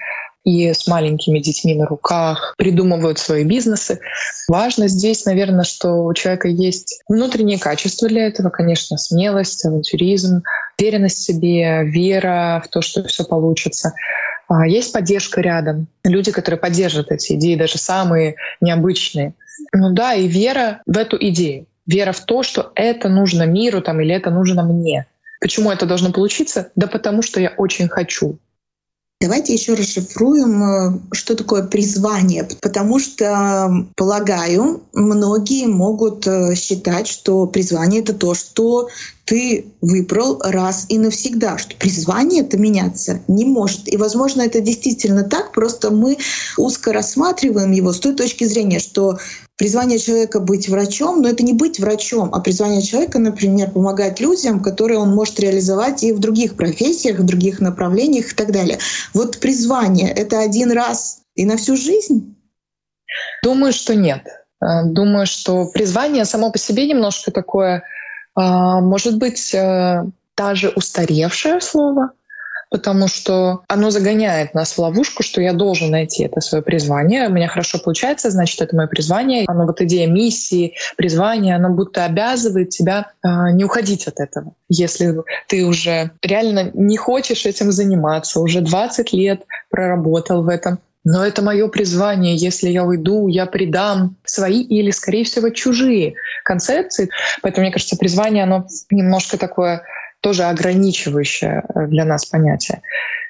и 0.45 0.73
с 0.73 0.89
маленькими 0.89 1.39
детьми 1.39 1.77
на 1.77 1.87
руках, 1.87 2.55
придумывают 2.59 3.21
свои 3.21 3.45
бизнесы. 3.45 4.01
Важно 4.49 4.89
здесь, 4.89 5.25
наверное, 5.25 5.63
что 5.63 6.05
у 6.05 6.13
человека 6.15 6.49
есть 6.49 7.01
внутренние 7.09 7.61
качества 7.61 8.09
для 8.09 8.27
этого, 8.27 8.51
конечно, 8.51 8.99
смелость, 8.99 9.65
авантюризм, 9.65 10.43
уверенность 10.81 11.19
в 11.19 11.23
себе, 11.23 11.85
вера 11.85 12.61
в 12.65 12.69
то, 12.69 12.83
что 12.83 13.05
все 13.05 13.23
получится. 13.23 13.93
А 14.49 14.67
есть 14.67 14.93
поддержка 14.93 15.41
рядом, 15.41 15.87
люди, 16.03 16.33
которые 16.33 16.59
поддерживают 16.59 17.13
эти 17.13 17.35
идеи, 17.35 17.55
даже 17.55 17.79
самые 17.79 18.35
необычные. 18.61 19.35
Ну 19.73 19.93
да, 19.93 20.15
и 20.15 20.27
вера 20.27 20.83
в 20.87 20.99
эту 20.99 21.17
идею, 21.29 21.67
вера 21.87 22.13
в 22.13 22.21
то, 22.21 22.43
что 22.43 22.73
это 22.75 23.09
нужно 23.09 23.45
миру 23.45 23.81
там, 23.83 24.01
или 24.01 24.15
это 24.15 24.31
нужно 24.31 24.63
мне. 24.63 25.07
Почему 25.41 25.71
это 25.71 25.87
должно 25.87 26.13
получиться? 26.13 26.71
Да 26.77 26.87
потому 26.87 27.23
что 27.23 27.41
я 27.41 27.53
очень 27.57 27.89
хочу. 27.89 28.39
Давайте 29.23 29.53
еще 29.53 29.75
расшифруем, 29.75 30.65
э, 30.65 30.99
что 31.13 31.37
такое 31.37 31.63
призвание, 31.63 32.49
потому 32.61 32.99
что, 32.99 33.87
полагаю, 33.97 34.83
многие 34.93 35.69
могут 35.69 36.27
э, 36.27 36.57
считать, 36.57 37.07
что 37.07 37.47
призвание— 37.47 38.01
это 38.03 38.15
то, 38.15 38.35
что 38.35 38.89
ты 39.25 39.67
выбрал 39.81 40.41
раз 40.43 40.87
и 40.89 40.99
навсегда, 40.99 41.57
что 41.57 41.77
призвание 41.77 42.43
это 42.43 42.59
меняться 42.59 43.21
не 43.29 43.45
может. 43.45 43.87
И, 43.87 43.97
возможно, 43.97 44.43
это 44.43 44.61
действительно 44.61 45.23
так, 45.23 45.53
просто 45.53 45.93
мы 45.93 46.19
узко 46.59 46.93
рассматриваем 46.93 47.71
его 47.71 47.93
с 47.93 48.01
той 48.01 48.17
точки 48.17 48.43
зрения, 48.43 48.81
что 48.81 49.19
призвание 49.63 50.01
человека 50.01 50.41
быть 50.41 50.69
врачом, 50.69 51.23
но 51.23 51.29
это 51.29 51.45
не 51.45 51.53
быть 51.53 51.79
врачом, 51.79 52.31
а 52.35 52.41
призвание 52.41 52.83
человека, 52.83 53.21
например, 53.21 53.71
помогать 53.71 54.19
людям, 54.19 54.61
которые 54.61 54.99
он 54.99 55.15
может 55.15 55.39
реализовать 55.39 56.03
и 56.03 56.11
в 56.11 56.19
других 56.19 56.57
профессиях, 56.57 57.21
в 57.21 57.25
других 57.25 57.61
направлениях 57.61 58.33
и 58.33 58.35
так 58.35 58.51
далее. 58.51 58.79
Вот 59.15 59.39
призвание— 59.39 60.11
это 60.17 60.41
один 60.41 60.73
раз 60.73 61.21
и 61.37 61.45
на 61.45 61.57
всю 61.57 61.77
жизнь? 61.77 62.35
Думаю, 63.45 63.73
что 63.73 63.95
нет. 63.95 64.27
Э, 64.61 64.85
думаю, 64.85 65.27
что 65.27 65.67
призвание 65.67 66.25
само 66.25 66.51
по 66.51 66.59
себе 66.59 66.89
немножко 66.89 67.31
такое, 67.31 67.77
э, 67.77 68.41
может 68.41 69.17
быть, 69.19 69.55
э, 69.55 70.03
даже 70.37 70.71
устаревшее 70.71 71.61
слово— 71.61 72.11
потому 72.73 73.07
что 73.07 73.63
оно 73.69 73.91
загоняет 73.91 74.55
нас 74.55 74.73
в 74.73 74.79
ловушку, 74.79 75.23
что 75.23 75.43
я 75.43 75.53
должен 75.53 75.91
найти 75.91 76.25
это 76.25 76.41
свое 76.41 76.65
призвание. 76.65 77.29
У 77.29 77.33
меня 77.33 77.47
хорошо 77.47 77.79
получается, 77.79 78.31
значит, 78.31 78.63
это 78.63 78.75
мое 78.75 78.87
призвание. 78.87 79.45
Оно 79.47 79.67
вот 79.67 79.83
идея 79.83 80.09
миссии, 80.09 80.75
призвания, 80.97 81.55
оно 81.55 81.69
будто 81.69 82.07
обязывает 82.07 82.71
тебя 82.71 83.11
э, 83.23 83.29
не 83.53 83.65
уходить 83.65 84.09
от 84.09 84.19
этого. 84.21 84.55
Если 84.71 85.15
ты 85.49 85.67
уже 85.67 86.13
реально 86.23 86.71
не 86.73 86.97
хочешь 86.97 87.45
этим 87.45 87.73
заниматься, 87.73 88.41
уже 88.41 88.63
20 88.63 89.13
лет 89.13 89.43
проработал 89.69 90.43
в 90.43 90.49
этом, 90.49 90.79
но 91.05 91.27
это 91.27 91.43
мое 91.43 91.69
призвание. 91.69 92.37
Если 92.37 92.71
я 92.71 92.85
уйду, 92.85 93.29
я 93.29 93.45
предам 93.45 94.17
свои 94.25 94.63
или, 94.63 94.91
скорее 94.93 95.25
всего, 95.25 95.51
чужие 95.51 96.15
концепции. 96.45 97.11
Поэтому, 97.43 97.65
мне 97.65 97.73
кажется, 97.73 97.97
призвание, 97.97 98.45
оно 98.45 98.67
немножко 98.91 99.37
такое 99.37 99.83
тоже 100.23 100.45
ограничивающее 100.45 101.65
э, 101.75 101.87
для 101.89 102.05
нас 102.05 102.25
понятие. 102.25 102.81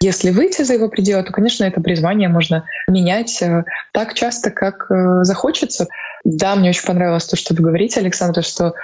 Если 0.01 0.31
выйти 0.31 0.63
за 0.63 0.75
его 0.75 0.89
пределы, 0.89 1.25
то, 1.25 1.33
конечно, 1.33 1.65
это 1.65 1.81
призвание 1.81 2.29
можно 2.29 2.65
менять 2.87 3.41
э, 3.43 3.65
так 3.93 4.15
часто, 4.15 4.51
как 4.51 4.91
э, 4.91 5.25
захочется. 5.25 5.89
Да, 6.25 6.55
мне 6.55 6.71
очень 6.71 6.87
понравилось 6.87 7.27
то, 7.27 7.37
что 7.37 7.55
вы 7.55 7.65
говорите, 7.65 7.99
Александр, 7.99 8.45
что 8.45 8.75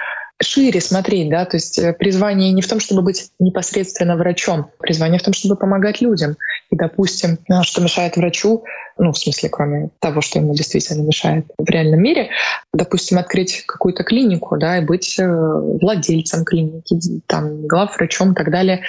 шире 0.41 0.81
смотреть, 0.81 1.29
да, 1.29 1.45
то 1.45 1.57
есть 1.57 1.79
призвание 1.99 2.51
не 2.51 2.61
в 2.61 2.67
том, 2.67 2.79
чтобы 2.79 3.01
быть 3.03 3.29
непосредственно 3.39 4.15
врачом, 4.15 4.71
призвание 4.79 5.19
в 5.19 5.23
том, 5.23 5.33
чтобы 5.33 5.55
помогать 5.55 6.01
людям. 6.01 6.35
И, 6.71 6.75
допустим, 6.75 7.39
что 7.63 7.81
мешает 7.81 8.15
врачу, 8.15 8.63
ну, 8.97 9.11
в 9.11 9.17
смысле, 9.17 9.49
кроме 9.49 9.89
того, 9.99 10.21
что 10.21 10.39
ему 10.39 10.53
действительно 10.53 11.01
мешает 11.01 11.45
в 11.57 11.67
реальном 11.69 12.01
мире, 12.01 12.29
допустим, 12.73 13.17
открыть 13.17 13.63
какую-то 13.65 14.03
клинику, 14.03 14.57
да, 14.57 14.77
и 14.77 14.85
быть 14.85 15.17
э, 15.19 15.25
владельцем 15.27 16.45
клиники, 16.45 16.99
там, 17.25 17.65
главврачом 17.65 18.33
и 18.33 18.35
так 18.35 18.51
далее. 18.51 18.83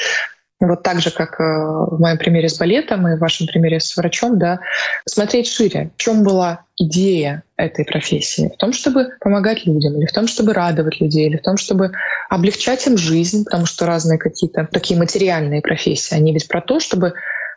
Вот 0.60 0.82
так 0.82 1.00
же, 1.00 1.10
как 1.10 1.40
э, 1.40 1.44
в 1.44 1.98
моем 1.98 2.18
примере 2.18 2.50
с 2.50 2.58
балетом 2.58 3.08
и 3.08 3.16
в 3.16 3.20
вашем 3.20 3.46
примере 3.46 3.80
с 3.80 3.96
врачом, 3.96 4.38
да, 4.38 4.60
смотреть 5.06 5.48
шире. 5.48 5.90
В 5.96 6.02
чем 6.02 6.22
была 6.22 6.64
идея 6.76 7.44
этой 7.56 7.86
профессии? 7.86 8.52
В 8.54 8.58
том, 8.58 8.74
чтобы 8.74 9.08
помогать 9.20 9.64
людям, 9.64 9.96
или 9.96 10.04
в 10.04 10.12
том, 10.12 10.26
чтобы 10.26 10.52
радовать 10.52 11.00
людей, 11.00 11.28
или 11.28 11.38
в 11.38 11.42
том, 11.42 11.56
чтобы 11.56 11.92
облегчать 12.28 12.86
им 12.86 12.98
жизнь, 12.98 13.44
потому 13.44 13.64
что 13.64 13.86
разные 13.86 14.18
какие-то 14.18 14.68
такие 14.70 14.98
материальные 14.98 15.62
профессии, 15.62 16.14
они 16.14 16.34
ведь 16.34 16.46
про 16.46 16.60
то, 16.60 16.78
чтобы 16.78 17.14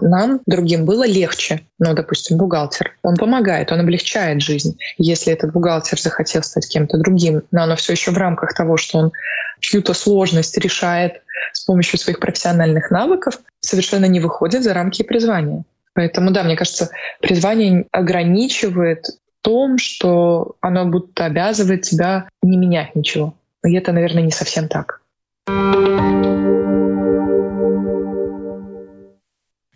нам, 0.10 0.42
другим, 0.46 0.86
было 0.86 1.06
легче. 1.06 1.62
Ну, 1.80 1.94
допустим, 1.94 2.38
бухгалтер. 2.38 2.96
Он 3.04 3.16
помогает, 3.16 3.72
он 3.72 3.80
облегчает 3.80 4.42
жизнь. 4.42 4.78
Если 4.98 5.34
этот 5.34 5.54
бухгалтер 5.54 6.00
захотел 6.00 6.44
стать 6.44 6.68
кем-то 6.68 6.98
другим, 6.98 7.44
но 7.52 7.63
оно 7.63 7.76
все 7.76 7.94
еще 7.94 8.12
в 8.12 8.18
рамках 8.18 8.54
того, 8.54 8.78
что 8.78 9.00
он 9.00 9.12
чью-то 9.60 9.94
сложность 9.94 10.58
решает 10.58 11.22
с 11.54 11.63
помощью 11.63 12.00
своих 12.00 12.20
профессиональных 12.20 12.92
навыков, 12.92 13.39
совершенно 13.60 14.06
не 14.06 14.20
выходит 14.20 14.63
за 14.63 14.74
рамки 14.74 15.04
призвания. 15.04 15.63
Поэтому, 15.94 16.32
да, 16.32 16.44
мне 16.44 16.56
кажется, 16.56 16.89
призвание 17.22 17.86
ограничивает 17.92 19.06
том, 19.44 19.78
что 19.78 20.56
оно 20.62 20.86
будто 20.86 21.26
обязывает 21.26 21.84
тебя 21.84 22.28
не 22.42 22.58
менять 22.58 22.96
ничего. 22.96 23.36
И 23.63 23.76
это, 23.76 23.92
наверное, 23.92 24.24
не 24.24 24.32
совсем 24.32 24.68
так. 24.68 25.02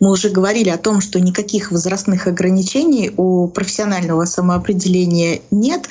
Мы 0.00 0.12
уже 0.12 0.28
говорили 0.28 0.68
о 0.68 0.78
том, 0.78 1.00
что 1.00 1.20
никаких 1.20 1.72
возрастных 1.72 2.26
ограничений 2.26 3.10
у 3.16 3.48
профессионального 3.48 4.24
самоопределения 4.24 5.40
нет. 5.50 5.88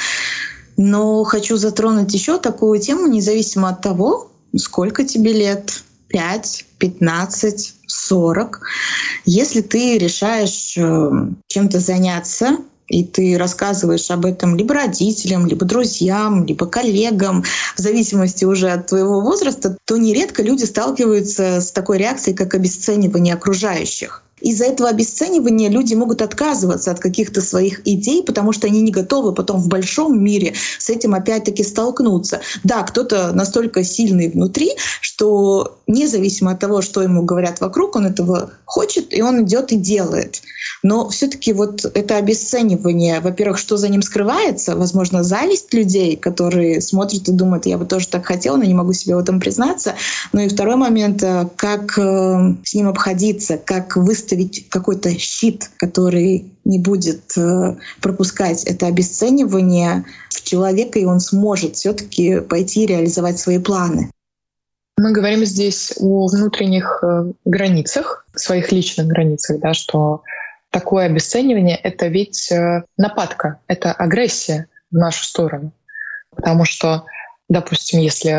Но 0.78 1.24
хочу 1.24 1.58
затронуть 1.58 2.14
еще 2.14 2.38
такую 2.38 2.80
тему, 2.80 3.08
независимо 3.08 3.70
от 3.70 3.82
того, 3.82 4.32
сколько 4.56 5.04
тебе 5.04 5.34
лет, 5.34 5.84
5, 6.10 6.66
15, 6.78 7.74
40. 7.88 8.62
Если 9.26 9.62
ты 9.62 9.98
решаешь 9.98 10.78
э, 10.78 11.10
чем-то 11.48 11.80
заняться, 11.80 12.58
и 12.88 13.04
ты 13.04 13.38
рассказываешь 13.38 14.10
об 14.12 14.26
этом 14.26 14.56
либо 14.56 14.74
родителям, 14.74 15.46
либо 15.46 15.66
друзьям, 15.66 16.46
либо 16.46 16.66
коллегам, 16.66 17.44
в 17.76 17.80
зависимости 17.80 18.46
уже 18.46 18.70
от 18.70 18.88
твоего 18.88 19.22
возраста, 19.22 19.78
то 19.86 19.98
нередко 19.98 20.44
люди 20.44 20.64
сталкиваются 20.64 21.62
с 21.62 21.72
такой 21.72 21.98
реакцией, 21.98 22.36
как 22.36 22.54
обесценивание 22.54 23.34
окружающих. 23.34 24.24
Из-за 24.40 24.66
этого 24.66 24.90
обесценивания 24.90 25.70
люди 25.70 25.96
могут 25.96 26.22
отказываться 26.22 26.92
от 26.92 27.00
каких-то 27.00 27.42
своих 27.42 27.82
идей, 27.88 28.24
потому 28.24 28.54
что 28.54 28.68
они 28.68 28.82
не 28.82 28.92
готовы 28.92 29.34
потом 29.34 29.60
в 29.60 29.68
большом 29.68 30.24
мире 30.24 30.54
с 30.78 30.90
этим 30.90 31.16
опять-таки 31.16 31.64
столкнуться. 31.64 32.42
Да, 32.64 32.84
кто-то 32.84 33.32
настолько 33.34 33.84
сильный 33.84 34.30
внутри, 34.30 34.72
что 35.02 35.80
независимо 35.88 36.52
от 36.52 36.60
того, 36.60 36.82
что 36.82 37.02
ему 37.02 37.24
говорят 37.24 37.62
вокруг, 37.62 37.96
он 37.96 38.06
этого 38.06 38.52
хочет, 38.66 39.12
и 39.12 39.24
он 39.24 39.44
идет 39.44 39.72
и 39.72 39.76
делает. 39.76 40.42
Но 40.84 41.10
все-таки 41.10 41.54
вот 41.54 41.86
это 41.86 42.18
обесценивание, 42.18 43.22
во-первых, 43.22 43.58
что 43.58 43.78
за 43.78 43.90
ним 43.90 44.04
скрывается, 44.04 44.76
возможно, 44.76 45.24
зависть 45.24 45.74
людей, 45.74 46.16
которые 46.16 46.82
смотрят 46.82 47.28
и 47.28 47.32
думают, 47.32 47.66
я 47.66 47.80
бы 47.80 47.86
тоже 47.86 48.08
так 48.08 48.26
хотела, 48.26 48.58
но 48.58 48.64
не 48.64 48.76
могу 48.76 48.94
себе 48.94 49.16
в 49.16 49.20
этом 49.20 49.40
признаться. 49.40 49.96
Ну 50.32 50.42
и 50.42 50.50
второй 50.50 50.76
момент, 50.76 51.24
э, 51.24 51.48
как 51.56 51.98
э, 51.98 52.54
с 52.64 52.74
ним 52.76 52.90
обходиться, 52.90 53.58
как 53.58 53.96
выстроить 53.96 54.27
выставить 54.28 54.70
какой-то 54.70 55.18
щит, 55.18 55.70
который 55.78 56.52
не 56.66 56.80
будет 56.80 57.38
э, 57.38 57.76
пропускать 58.02 58.64
это 58.66 58.88
обесценивание 58.88 60.04
в 60.30 60.44
человека, 60.44 61.00
и 61.00 61.06
он 61.06 61.20
сможет 61.20 61.76
все-таки 61.76 62.42
пойти 62.42 62.86
реализовать 62.86 63.40
свои 63.40 63.60
планы. 63.60 64.12
Мы 64.98 65.14
говорим 65.14 65.46
здесь 65.46 65.94
о 66.00 66.28
внутренних 66.28 67.00
э, 67.04 67.32
границах, 67.46 68.26
своих 68.36 68.72
личных 68.72 69.08
границах, 69.08 69.60
да, 69.60 69.74
что 69.74 70.24
такое 70.72 71.06
обесценивание— 71.06 71.78
это 71.84 72.08
ведь 72.08 72.52
э, 72.52 72.84
нападка, 72.98 73.60
это 73.68 73.94
агрессия 73.94 74.68
в 74.92 74.96
нашу 74.96 75.24
сторону. 75.24 75.72
Потому 76.36 76.66
что, 76.66 77.06
допустим, 77.50 78.00
если 78.00 78.32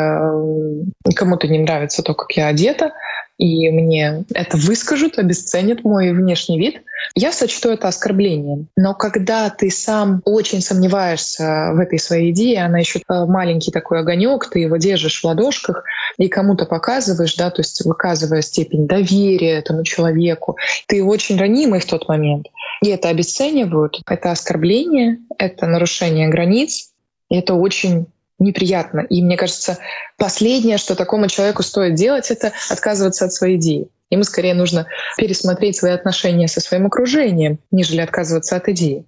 кому-то 1.15 1.49
не 1.49 1.59
нравится 1.59 2.03
то, 2.03 2.15
как 2.15 2.33
я 2.33 2.49
одета, 2.49 2.93
и 3.39 3.71
мне 3.71 4.25
это 4.35 4.57
выскажут, 4.57 5.19
обесценят 5.19 5.85
мой 5.85 6.13
внешний 6.13 6.59
вид, 6.59 6.83
я 7.15 7.33
сочту 7.33 7.71
это 7.71 7.87
оскорблением. 7.87 8.67
Но 8.77 8.95
когда 8.95 9.49
ты 9.49 9.71
сам 9.71 10.23
очень 10.25 10.61
сомневаешься 10.61 11.71
в 11.73 11.79
этой 11.79 12.01
своей 12.01 12.33
идее, 12.33 12.65
она 12.65 12.81
еще 12.81 12.99
э, 12.99 13.25
маленький 13.27 13.71
такой 13.71 14.01
огонек, 14.01 14.51
ты 14.51 14.59
его 14.59 14.77
держишь 14.77 15.21
в 15.21 15.25
ладошках 15.25 15.85
и 16.17 16.29
кому-то 16.29 16.67
показываешь, 16.67 17.37
да, 17.37 17.51
то 17.51 17.61
есть 17.61 17.85
выказывая 17.85 18.43
степень 18.43 18.89
доверия 18.89 19.59
этому 19.59 19.85
человеку, 19.85 20.57
ты 20.89 21.05
очень 21.05 21.39
ранимый 21.39 21.79
в 21.79 21.87
тот 21.87 22.09
момент. 22.09 22.47
И 22.83 22.89
это 22.89 23.09
обесценивают, 23.09 24.01
это 24.09 24.33
оскорбление, 24.33 25.19
это 25.39 25.67
нарушение 25.67 26.29
границ, 26.29 26.91
и 27.31 27.37
это 27.37 27.55
очень 27.55 28.07
неприятно. 28.39 29.01
И 29.01 29.23
мне 29.23 29.37
кажется, 29.37 29.79
последнее, 30.17 30.79
что 30.79 30.95
такому 30.95 31.29
человеку 31.29 31.63
стоит 31.63 31.95
делать, 31.95 32.31
это 32.31 32.53
отказываться 32.71 33.25
от 33.25 33.33
своей 33.33 33.57
идеи. 33.57 33.89
Ему 34.11 34.23
скорее 34.23 34.55
нужно 34.55 34.87
пересмотреть 35.19 35.77
свои 35.77 35.93
отношения 35.93 36.49
со 36.49 36.61
своим 36.61 36.87
окружением, 36.87 37.59
нежели 37.71 38.01
отказываться 38.01 38.57
от 38.57 38.69
идеи. 38.69 39.05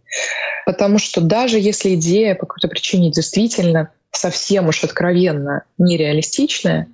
Потому 0.66 0.99
что 0.99 1.21
даже 1.21 1.59
если 1.59 1.95
идея 1.95 2.35
по 2.35 2.47
какой-то 2.47 2.69
причине 2.69 3.11
действительно 3.11 3.90
совсем 4.11 4.69
уж 4.69 4.85
откровенно 4.85 5.62
нереалистичная, 5.79 6.88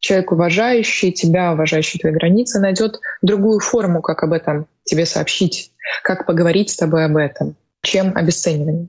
человек, 0.00 0.32
уважающий 0.32 1.12
тебя, 1.12 1.52
уважающий 1.52 2.00
твои 2.00 2.12
границы, 2.12 2.60
найдет 2.60 2.98
другую 3.20 3.60
форму, 3.60 4.00
как 4.00 4.22
об 4.22 4.32
этом 4.32 4.66
тебе 4.84 5.04
сообщить, 5.04 5.72
как 6.02 6.26
поговорить 6.26 6.70
с 6.70 6.76
тобой 6.76 7.04
об 7.04 7.16
этом, 7.16 7.56
чем 7.82 8.16
обесценивание. 8.16 8.88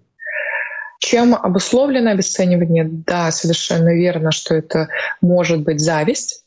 Чем 0.99 1.33
обусловлено 1.33 2.11
обесценивание? 2.11 2.83
Да, 2.83 3.31
совершенно 3.31 3.95
верно, 3.95 4.31
что 4.31 4.55
это 4.55 4.89
может 5.21 5.61
быть 5.61 5.79
зависть. 5.79 6.43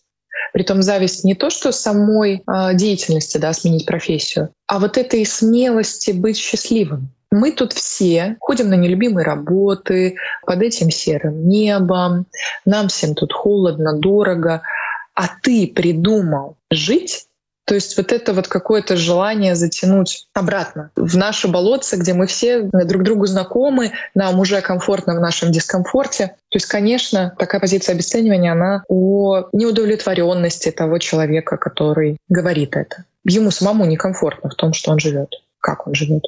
Притом 0.53 0.83
зависть 0.83 1.25
не 1.25 1.35
то, 1.35 1.49
что 1.49 1.73
самой 1.73 2.43
э, 2.47 2.75
деятельности, 2.75 3.39
да, 3.39 3.53
сменить 3.55 3.87
профессию, 3.87 4.51
а 4.67 4.79
вот 4.79 4.99
этой 4.99 5.25
смелости 5.25 6.11
быть 6.11 6.37
счастливым. 6.37 7.11
Мы 7.31 7.53
тут 7.53 7.73
все 7.73 8.37
ходим 8.41 8.69
на 8.69 8.75
нелюбимые 8.75 9.25
работы, 9.25 10.17
под 10.45 10.61
этим 10.61 10.91
серым 10.91 11.49
небом, 11.49 12.27
нам 12.67 12.89
всем 12.89 13.15
тут 13.15 13.33
холодно, 13.33 13.97
дорого, 13.97 14.61
а 15.15 15.29
ты 15.43 15.67
придумал 15.67 16.57
жить 16.71 17.27
то 17.65 17.75
есть 17.75 17.97
вот 17.97 18.13
это 18.13 18.33
вот 18.33 18.49
какое-то 18.49 18.97
желание 18.97 19.55
затянуть 19.55 20.27
обратно 20.35 20.91
в 20.97 21.17
наше 21.17 21.49
болотце, 21.49 21.97
где 21.97 22.13
мы 22.13 22.27
все 22.27 22.63
друг 22.63 23.03
другу 23.03 23.27
знакомы, 23.27 23.93
нам 24.15 24.41
уже 24.41 24.61
комфортно 24.61 25.15
в 25.15 25.21
нашем 25.21 25.53
дискомфорте. 25.53 26.29
То 26.51 26.57
есть, 26.57 26.67
конечно, 26.67 27.35
такая 27.39 27.61
позиция 27.61 27.95
обесценивания, 27.95 28.53
она 28.53 28.83
о 28.89 29.49
неудовлетворенности 29.53 30.71
того 30.71 30.99
человека, 30.99 31.57
который 31.57 32.17
говорит 32.29 32.77
это. 32.77 33.05
Ему 33.25 33.51
самому 33.51 33.85
некомфортно 33.85 34.51
в 34.51 34.55
том, 34.55 34.73
что 34.73 34.91
он 34.91 34.99
живет, 34.99 35.31
как 35.61 35.87
он 35.87 35.95
живет. 35.95 36.25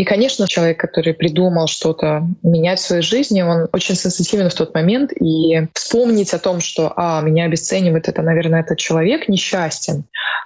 И, 0.00 0.04
конечно, 0.04 0.48
человек, 0.48 0.80
который 0.80 1.12
придумал 1.12 1.66
что-то 1.66 2.26
менять 2.42 2.78
в 2.78 2.86
своей 2.86 3.02
жизни, 3.02 3.42
он 3.42 3.68
очень 3.70 3.94
сенситивен 3.94 4.48
в 4.48 4.54
тот 4.54 4.72
момент. 4.72 5.12
И 5.12 5.68
вспомнить 5.74 6.32
о 6.32 6.38
том, 6.38 6.60
что 6.60 6.94
а, 6.96 7.20
меня 7.20 7.44
обесценивает 7.44 8.08
это, 8.08 8.22
наверное, 8.22 8.60
этот 8.60 8.78
человек 8.78 9.28
несчастен, 9.28 10.04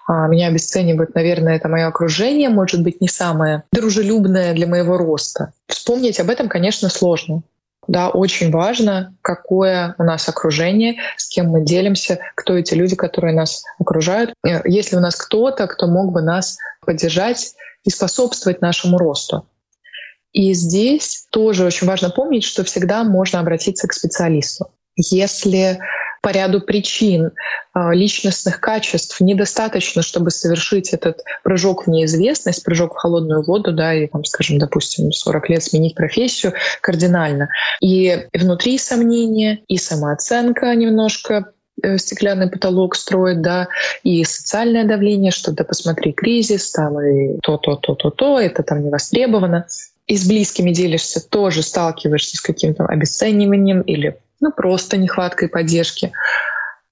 а, 0.08 0.26
меня 0.26 0.48
обесценивает, 0.48 1.14
наверное, 1.14 1.54
это 1.54 1.68
мое 1.68 1.86
окружение, 1.86 2.48
может 2.48 2.82
быть, 2.82 3.00
не 3.00 3.06
самое 3.06 3.62
дружелюбное 3.70 4.54
для 4.54 4.66
моего 4.66 4.98
роста. 4.98 5.52
Вспомнить 5.68 6.18
об 6.18 6.30
этом, 6.30 6.48
конечно, 6.48 6.88
сложно. 6.88 7.44
Да, 7.86 8.08
очень 8.10 8.50
важно, 8.50 9.14
какое 9.22 9.94
у 9.98 10.04
нас 10.04 10.28
окружение, 10.28 10.96
с 11.16 11.28
кем 11.28 11.48
мы 11.48 11.62
делимся, 11.62 12.18
кто 12.34 12.56
эти 12.56 12.74
люди, 12.74 12.96
которые 12.96 13.34
нас 13.34 13.64
окружают. 13.78 14.32
Э, 14.46 14.60
если 14.64 14.96
у 14.96 15.00
нас 15.00 15.16
кто-то, 15.16 15.66
кто 15.66 15.86
мог 15.86 16.12
бы 16.12 16.22
нас 16.22 16.56
поддержать 16.80 17.54
и 17.84 17.90
способствовать 17.90 18.62
нашему 18.62 18.98
росту. 18.98 19.46
И 20.32 20.52
здесь 20.52 21.26
тоже 21.30 21.64
очень 21.64 21.86
важно 21.86 22.10
помнить, 22.10 22.44
что 22.44 22.64
всегда 22.64 23.04
можно 23.04 23.40
обратиться 23.40 23.86
к 23.86 23.92
специалисту. 23.92 24.70
Если 24.96 25.78
по 26.22 26.30
ряду 26.30 26.60
причин 26.62 27.32
а, 27.74 27.92
личностных 27.92 28.58
качеств 28.58 29.20
недостаточно, 29.20 30.00
чтобы 30.00 30.30
совершить 30.30 30.94
этот 30.94 31.20
прыжок 31.42 31.86
в 31.86 31.90
неизвестность, 31.90 32.64
прыжок 32.64 32.94
в 32.94 32.96
холодную 32.96 33.44
воду, 33.44 33.72
да, 33.72 33.92
и, 33.92 34.06
там, 34.06 34.24
скажем, 34.24 34.58
допустим, 34.58 35.12
40 35.12 35.48
лет 35.50 35.62
сменить 35.62 35.94
профессию 35.94 36.54
кардинально. 36.80 37.50
И 37.82 38.26
внутри 38.32 38.78
сомнения, 38.78 39.60
и 39.68 39.76
самооценка 39.76 40.74
немножко 40.74 41.52
Э, 41.82 41.98
стеклянный 41.98 42.48
потолок 42.48 42.94
строит, 42.94 43.42
да, 43.42 43.68
и 44.04 44.22
социальное 44.24 44.84
давление, 44.84 45.32
что 45.32 45.50
да 45.50 45.64
посмотри, 45.64 46.12
кризис, 46.12 46.70
там 46.70 47.00
и 47.00 47.38
то-то, 47.42 47.76
то-то, 47.76 48.10
то, 48.10 48.38
это 48.38 48.62
там 48.62 48.84
не 48.84 48.90
востребовано. 48.90 49.66
И 50.06 50.16
с 50.16 50.28
близкими 50.28 50.70
делишься, 50.70 51.26
тоже 51.26 51.62
сталкиваешься 51.62 52.36
с 52.36 52.40
каким-то 52.40 52.84
обесцениванием 52.84 53.80
или 53.80 54.18
ну, 54.40 54.52
просто 54.52 54.96
нехваткой 54.96 55.48
поддержки, 55.48 56.12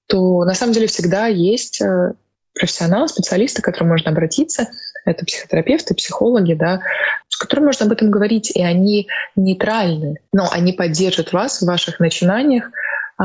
то 0.07 0.43
на 0.43 0.53
самом 0.53 0.73
деле 0.73 0.87
всегда 0.87 1.27
есть 1.27 1.81
э, 1.81 2.13
профессионалы, 2.53 3.07
специалисты, 3.07 3.61
к 3.61 3.65
которым 3.65 3.89
можно 3.89 4.11
обратиться. 4.11 4.67
Это 5.05 5.25
психотерапевты, 5.25 5.95
психологи, 5.95 6.53
да, 6.53 6.81
с 7.27 7.37
которыми 7.37 7.65
можно 7.65 7.85
об 7.85 7.91
этом 7.91 8.09
говорить, 8.09 8.51
и 8.55 8.63
они 8.63 9.07
нейтральны, 9.35 10.19
но 10.31 10.49
они 10.51 10.73
поддержат 10.73 11.33
вас 11.33 11.61
в 11.61 11.65
ваших 11.65 11.99
начинаниях, 11.99 12.69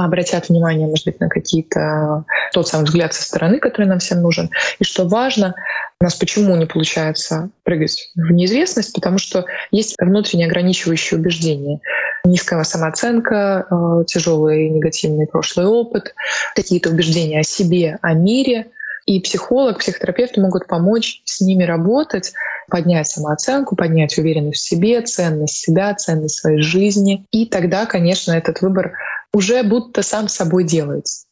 обратят 0.04 0.48
внимание, 0.48 0.87
может 0.87 1.06
быть, 1.06 1.20
на 1.20 1.28
какие-то 1.28 2.24
тот 2.52 2.68
самый 2.68 2.84
взгляд 2.84 3.14
со 3.14 3.22
стороны, 3.22 3.58
который 3.58 3.87
нам 3.87 3.98
всем 3.98 4.22
нужен. 4.22 4.50
И 4.78 4.84
что 4.84 5.06
важно, 5.06 5.54
у 6.00 6.04
нас 6.04 6.14
почему 6.14 6.54
не 6.56 6.66
получается 6.66 7.50
прыгать 7.64 8.11
в 8.14 8.30
неизвестность, 8.30 8.92
потому 8.94 9.18
что 9.18 9.44
есть 9.70 9.96
внутренние 9.98 10.46
ограничивающие 10.46 11.18
убеждения. 11.18 11.80
Низкая 12.24 12.62
самооценка, 12.64 13.66
э, 13.70 14.04
тяжелый 14.06 14.68
негативный 14.70 15.26
прошлый 15.26 15.66
опыт, 15.66 16.14
какие-то 16.54 16.90
убеждения 16.90 17.40
о 17.40 17.44
себе, 17.44 17.98
о 18.02 18.12
мире. 18.14 18.68
И 19.06 19.20
психолог, 19.20 19.78
психотерапевт 19.78 20.37
могут 20.37 20.66
помочь 20.66 21.22
с 21.24 21.40
ними 21.40 21.64
работать, 21.64 22.34
поднять 22.68 23.08
самооценку, 23.08 23.74
поднять 23.74 24.18
уверенность 24.18 24.61
в 24.61 24.68
себе, 24.68 25.00
ценность 25.00 25.56
себя, 25.56 25.94
ценность 25.94 26.37
своей 26.37 26.61
жизни. 26.61 27.24
И 27.30 27.46
тогда, 27.46 27.87
конечно, 27.87 28.32
этот 28.32 28.61
выбор 28.61 28.92
уже 29.33 29.62
будто 29.62 30.03
сам 30.03 30.29
собой 30.29 30.64
делается. 30.64 31.29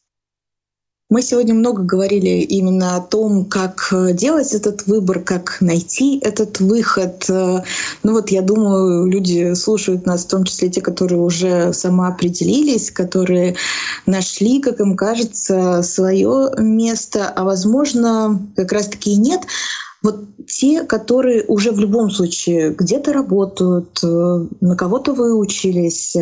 Мы 1.09 1.21
сегодня 1.21 1.53
много 1.53 1.83
говорили 1.83 2.41
именно 2.41 2.97
о 2.97 3.01
том, 3.01 3.45
как 3.45 3.93
э, 3.93 4.11
делать 4.11 4.51
этот 4.53 4.87
выбор, 4.87 5.21
как 5.21 5.61
найти 5.61 6.19
этот 6.19 6.59
выход. 6.59 7.23
Э, 7.29 7.61
ну 8.03 8.11
вот 8.11 8.29
я 8.29 8.41
думаю, 8.41 9.05
люди 9.05 9.53
слушают 9.53 10.05
нас, 10.05 10.25
в 10.25 10.27
том 10.27 10.43
числе 10.43 10.69
те, 10.69 10.81
которые 10.81 11.21
уже 11.21 11.71
самоопределились, 11.71 12.91
которые 12.91 13.55
нашли, 14.05 14.59
как 14.59 14.81
им 14.81 14.97
кажется, 14.97 15.81
свое 15.81 16.51
место, 16.57 17.29
а 17.29 17.45
возможно, 17.45 18.45
как 18.57 18.73
раз-таки 18.73 19.11
и 19.11 19.15
нет. 19.15 19.43
Вот 20.03 20.25
те, 20.45 20.83
которые 20.83 21.45
уже 21.45 21.71
в 21.71 21.79
любом 21.79 22.11
случае 22.11 22.71
где-то 22.71 23.13
работают, 23.13 23.97
э, 24.03 24.45
на 24.59 24.75
кого-то 24.75 25.13
выучились, 25.13 26.17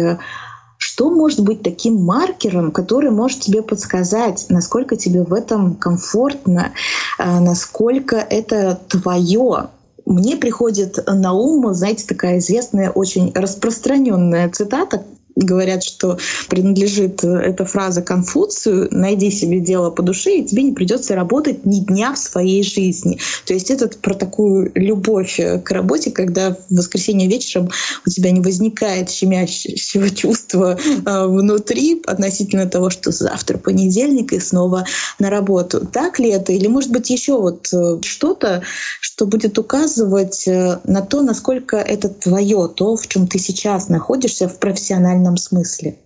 что 0.95 1.09
может 1.09 1.41
быть 1.41 1.61
таким 1.61 2.01
маркером, 2.01 2.71
который 2.71 3.11
может 3.11 3.41
тебе 3.41 3.61
подсказать, 3.61 4.45
насколько 4.47 4.95
тебе 4.95 5.23
в 5.23 5.33
этом 5.33 5.75
комфортно, 5.75 6.71
а, 7.17 7.41
насколько 7.41 8.15
это 8.15 8.79
твое? 8.87 9.67
Мне 10.05 10.37
приходит 10.37 10.97
на 11.05 11.33
ум, 11.33 11.73
знаете, 11.73 12.05
такая 12.07 12.37
известная, 12.37 12.91
очень 12.91 13.33
распространенная 13.35 14.49
цитата 14.49 15.03
говорят, 15.35 15.83
что 15.83 16.17
принадлежит 16.49 17.23
эта 17.23 17.65
фраза 17.65 18.01
Конфуцию 18.01 18.87
«найди 18.91 19.31
себе 19.31 19.59
дело 19.59 19.89
по 19.89 20.01
душе, 20.01 20.37
и 20.37 20.45
тебе 20.45 20.63
не 20.63 20.71
придется 20.71 21.15
работать 21.15 21.65
ни 21.65 21.79
дня 21.79 22.13
в 22.13 22.17
своей 22.17 22.63
жизни». 22.63 23.19
То 23.45 23.53
есть 23.53 23.69
это 23.69 23.87
про 23.87 24.13
такую 24.13 24.71
любовь 24.75 25.39
к 25.63 25.71
работе, 25.71 26.11
когда 26.11 26.51
в 26.69 26.75
воскресенье 26.75 27.27
вечером 27.27 27.69
у 28.05 28.09
тебя 28.09 28.31
не 28.31 28.41
возникает 28.41 29.09
щемящего 29.09 30.09
чувства 30.15 30.77
э, 30.77 31.27
внутри 31.27 32.01
относительно 32.05 32.67
того, 32.67 32.89
что 32.89 33.11
завтра 33.11 33.57
понедельник 33.57 34.33
и 34.33 34.39
снова 34.39 34.85
на 35.19 35.29
работу. 35.29 35.85
Так 35.85 36.19
ли 36.19 36.29
это? 36.29 36.53
Или 36.53 36.67
может 36.67 36.91
быть 36.91 37.09
еще 37.09 37.39
вот 37.39 37.67
э, 37.73 37.99
что-то, 38.01 38.61
что 39.01 39.25
будет 39.25 39.57
указывать 39.57 40.47
э, 40.47 40.79
на 40.85 41.01
то, 41.01 41.21
насколько 41.21 41.77
это 41.77 42.09
твое, 42.09 42.69
то, 42.73 42.95
в 42.95 43.07
чем 43.07 43.27
ты 43.27 43.39
сейчас 43.39 43.89
находишься 43.89 44.47
в 44.47 44.59
профессиональном 44.59 45.24
смысле? 45.37 45.97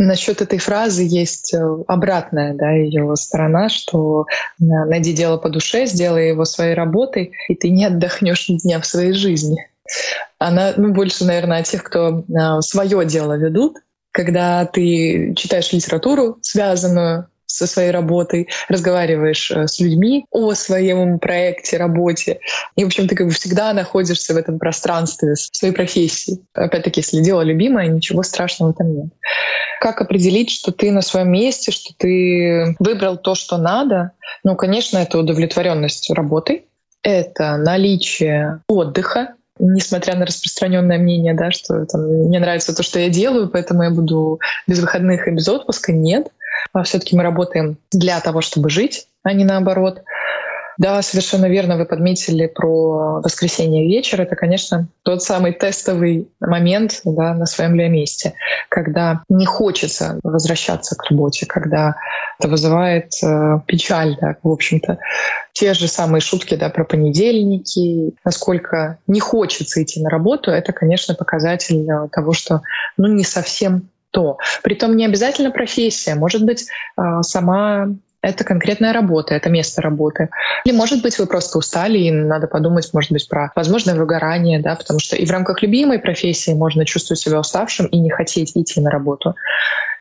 Насчет 0.00 0.40
этой 0.40 0.60
фразы 0.60 1.02
есть 1.02 1.52
э, 1.52 1.60
обратная 1.88 2.54
да, 2.54 2.70
ее 2.70 3.16
сторона, 3.16 3.68
что 3.68 4.26
найди 4.58 5.12
дело 5.12 5.38
по 5.38 5.48
душе, 5.48 5.86
сделай 5.86 6.28
его 6.28 6.44
своей 6.44 6.74
работой, 6.74 7.32
и 7.48 7.56
ты 7.56 7.70
не 7.70 7.84
отдохнешь 7.84 8.48
ни 8.48 8.58
дня 8.58 8.80
в 8.80 8.86
своей 8.86 9.12
жизни. 9.12 9.66
Она 10.38 10.72
ну, 10.76 10.92
больше, 10.92 11.24
наверное, 11.24 11.58
о 11.58 11.62
тех, 11.64 11.82
кто 11.82 12.24
свое 12.60 13.04
дело 13.06 13.36
ведут, 13.36 13.78
когда 14.12 14.66
ты 14.66 15.34
читаешь 15.34 15.72
литературу, 15.72 16.38
связанную 16.42 17.28
со 17.48 17.66
своей 17.66 17.90
работой, 17.90 18.48
разговариваешь 18.68 19.50
э, 19.50 19.66
с 19.66 19.80
людьми 19.80 20.26
о 20.30 20.54
своем 20.54 21.18
проекте, 21.18 21.78
работе. 21.78 22.40
И, 22.76 22.84
в 22.84 22.86
общем, 22.86 23.08
ты 23.08 23.16
как 23.16 23.26
бы 23.26 23.32
всегда 23.32 23.72
находишься 23.72 24.34
в 24.34 24.36
этом 24.36 24.58
пространстве 24.58 25.34
своей 25.34 25.74
профессии. 25.74 26.38
Опять-таки, 26.54 27.00
если 27.00 27.20
дело 27.20 27.40
любимое, 27.40 27.88
ничего 27.88 28.22
страшного 28.22 28.74
там 28.74 28.94
нет. 28.94 29.06
Как 29.80 30.00
определить, 30.00 30.50
что 30.50 30.72
ты 30.72 30.92
на 30.92 31.02
своем 31.02 31.32
месте, 31.32 31.72
что 31.72 31.94
ты 31.96 32.76
выбрал 32.78 33.16
то, 33.16 33.34
что 33.34 33.56
надо? 33.56 34.12
Ну, 34.44 34.54
конечно, 34.54 34.98
это 34.98 35.18
удовлетворенность 35.18 36.10
работой, 36.10 36.66
это 37.02 37.56
наличие 37.56 38.60
отдыха, 38.68 39.34
несмотря 39.58 40.16
на 40.16 40.26
распространенное 40.26 40.98
мнение, 40.98 41.34
да, 41.34 41.50
что 41.50 41.84
там, 41.86 42.02
мне 42.02 42.38
нравится 42.38 42.74
то, 42.74 42.82
что 42.82 42.98
я 42.98 43.08
делаю, 43.08 43.48
поэтому 43.48 43.82
я 43.82 43.90
буду 43.90 44.38
без 44.66 44.80
выходных 44.80 45.26
и 45.26 45.30
без 45.30 45.48
отпуска. 45.48 45.92
Нет. 45.92 46.28
А 46.72 46.82
все-таки 46.82 47.16
мы 47.16 47.22
работаем 47.22 47.78
для 47.90 48.20
того, 48.20 48.40
чтобы 48.40 48.70
жить, 48.70 49.06
а 49.22 49.32
не 49.32 49.44
наоборот. 49.44 50.02
Да, 50.78 51.02
совершенно 51.02 51.46
верно 51.46 51.76
вы 51.76 51.86
подметили 51.86 52.46
про 52.46 53.20
воскресенье 53.20 53.88
вечер. 53.88 54.20
Это, 54.20 54.36
конечно, 54.36 54.86
тот 55.02 55.24
самый 55.24 55.52
тестовый 55.52 56.28
момент 56.38 57.00
да, 57.04 57.34
на 57.34 57.46
своем 57.46 57.74
ли 57.74 57.88
месте, 57.88 58.34
когда 58.68 59.22
не 59.28 59.44
хочется 59.44 60.20
возвращаться 60.22 60.94
к 60.94 61.10
работе, 61.10 61.46
когда 61.46 61.96
это 62.38 62.48
вызывает 62.48 63.10
э, 63.24 63.58
печаль, 63.66 64.16
да, 64.20 64.36
в 64.40 64.48
общем-то. 64.48 64.98
Те 65.52 65.74
же 65.74 65.88
самые 65.88 66.20
шутки 66.20 66.54
да, 66.54 66.68
про 66.68 66.84
понедельники, 66.84 68.14
насколько 68.24 68.98
не 69.08 69.18
хочется 69.18 69.82
идти 69.82 70.00
на 70.00 70.08
работу, 70.08 70.52
это, 70.52 70.72
конечно, 70.72 71.16
показатель 71.16 71.90
э, 71.90 72.08
того, 72.12 72.32
что 72.32 72.62
ну, 72.96 73.08
не 73.08 73.24
совсем 73.24 73.88
то. 74.18 74.38
Притом 74.64 74.96
не 74.96 75.04
обязательно 75.06 75.52
профессия, 75.52 76.16
может 76.16 76.44
быть, 76.44 76.66
а, 76.96 77.22
сама 77.22 77.86
это 78.22 78.44
конкретная 78.44 78.92
работа, 78.92 79.34
это 79.34 79.48
место 79.48 79.80
работы. 79.80 80.28
Или, 80.64 80.74
может 80.74 81.02
быть, 81.02 81.18
вы 81.18 81.26
просто 81.26 81.58
устали, 81.58 81.98
и 81.98 82.10
надо 82.10 82.48
подумать, 82.48 82.90
может 82.92 83.12
быть, 83.12 83.28
про 83.28 83.52
возможное 83.54 83.94
выгорание, 83.94 84.60
да, 84.60 84.74
потому 84.74 84.98
что 84.98 85.16
и 85.16 85.24
в 85.24 85.30
рамках 85.30 85.62
любимой 85.62 85.98
профессии 85.98 86.52
можно 86.52 86.84
чувствовать 86.84 87.20
себя 87.20 87.38
уставшим 87.38 87.86
и 87.86 87.98
не 87.98 88.10
хотеть 88.10 88.56
идти 88.56 88.80
на 88.80 88.90
работу. 88.90 89.34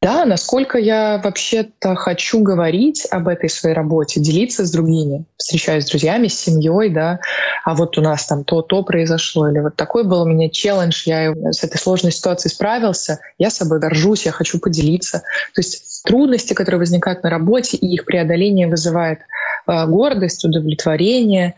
Да, 0.01 0.25
насколько 0.25 0.77
я 0.77 1.19
вообще-то 1.23 1.95
хочу 1.95 2.41
говорить 2.41 3.07
об 3.09 3.27
этой 3.27 3.49
своей 3.49 3.75
работе, 3.75 4.19
делиться 4.19 4.63
с 4.65 4.71
другими, 4.71 5.25
встречаюсь 5.37 5.85
с 5.85 5.89
друзьями, 5.89 6.27
с 6.27 6.39
семьей, 6.39 6.89
да, 6.89 7.19
а 7.65 7.73
вот 7.73 7.97
у 7.97 8.01
нас 8.01 8.27
там 8.27 8.43
то-то 8.43 8.83
произошло, 8.83 9.49
или 9.49 9.59
вот 9.59 9.75
такой 9.75 10.03
был 10.03 10.21
у 10.21 10.27
меня 10.27 10.49
челлендж, 10.49 11.03
я 11.05 11.33
с 11.51 11.63
этой 11.63 11.77
сложной 11.77 12.11
ситуацией 12.11 12.53
справился, 12.53 13.19
я 13.39 13.49
собой 13.49 13.79
горжусь, 13.79 14.25
я 14.25 14.31
хочу 14.31 14.59
поделиться. 14.59 15.23
То 15.55 15.61
есть 15.61 15.96
трудности, 16.07 16.53
которые 16.53 16.79
возникают 16.79 17.23
на 17.23 17.29
работе, 17.29 17.77
и 17.77 17.93
их 17.93 18.05
преодоление 18.05 18.67
вызывает 18.67 19.19
э, 19.19 19.85
гордость, 19.85 20.43
удовлетворение, 20.45 21.55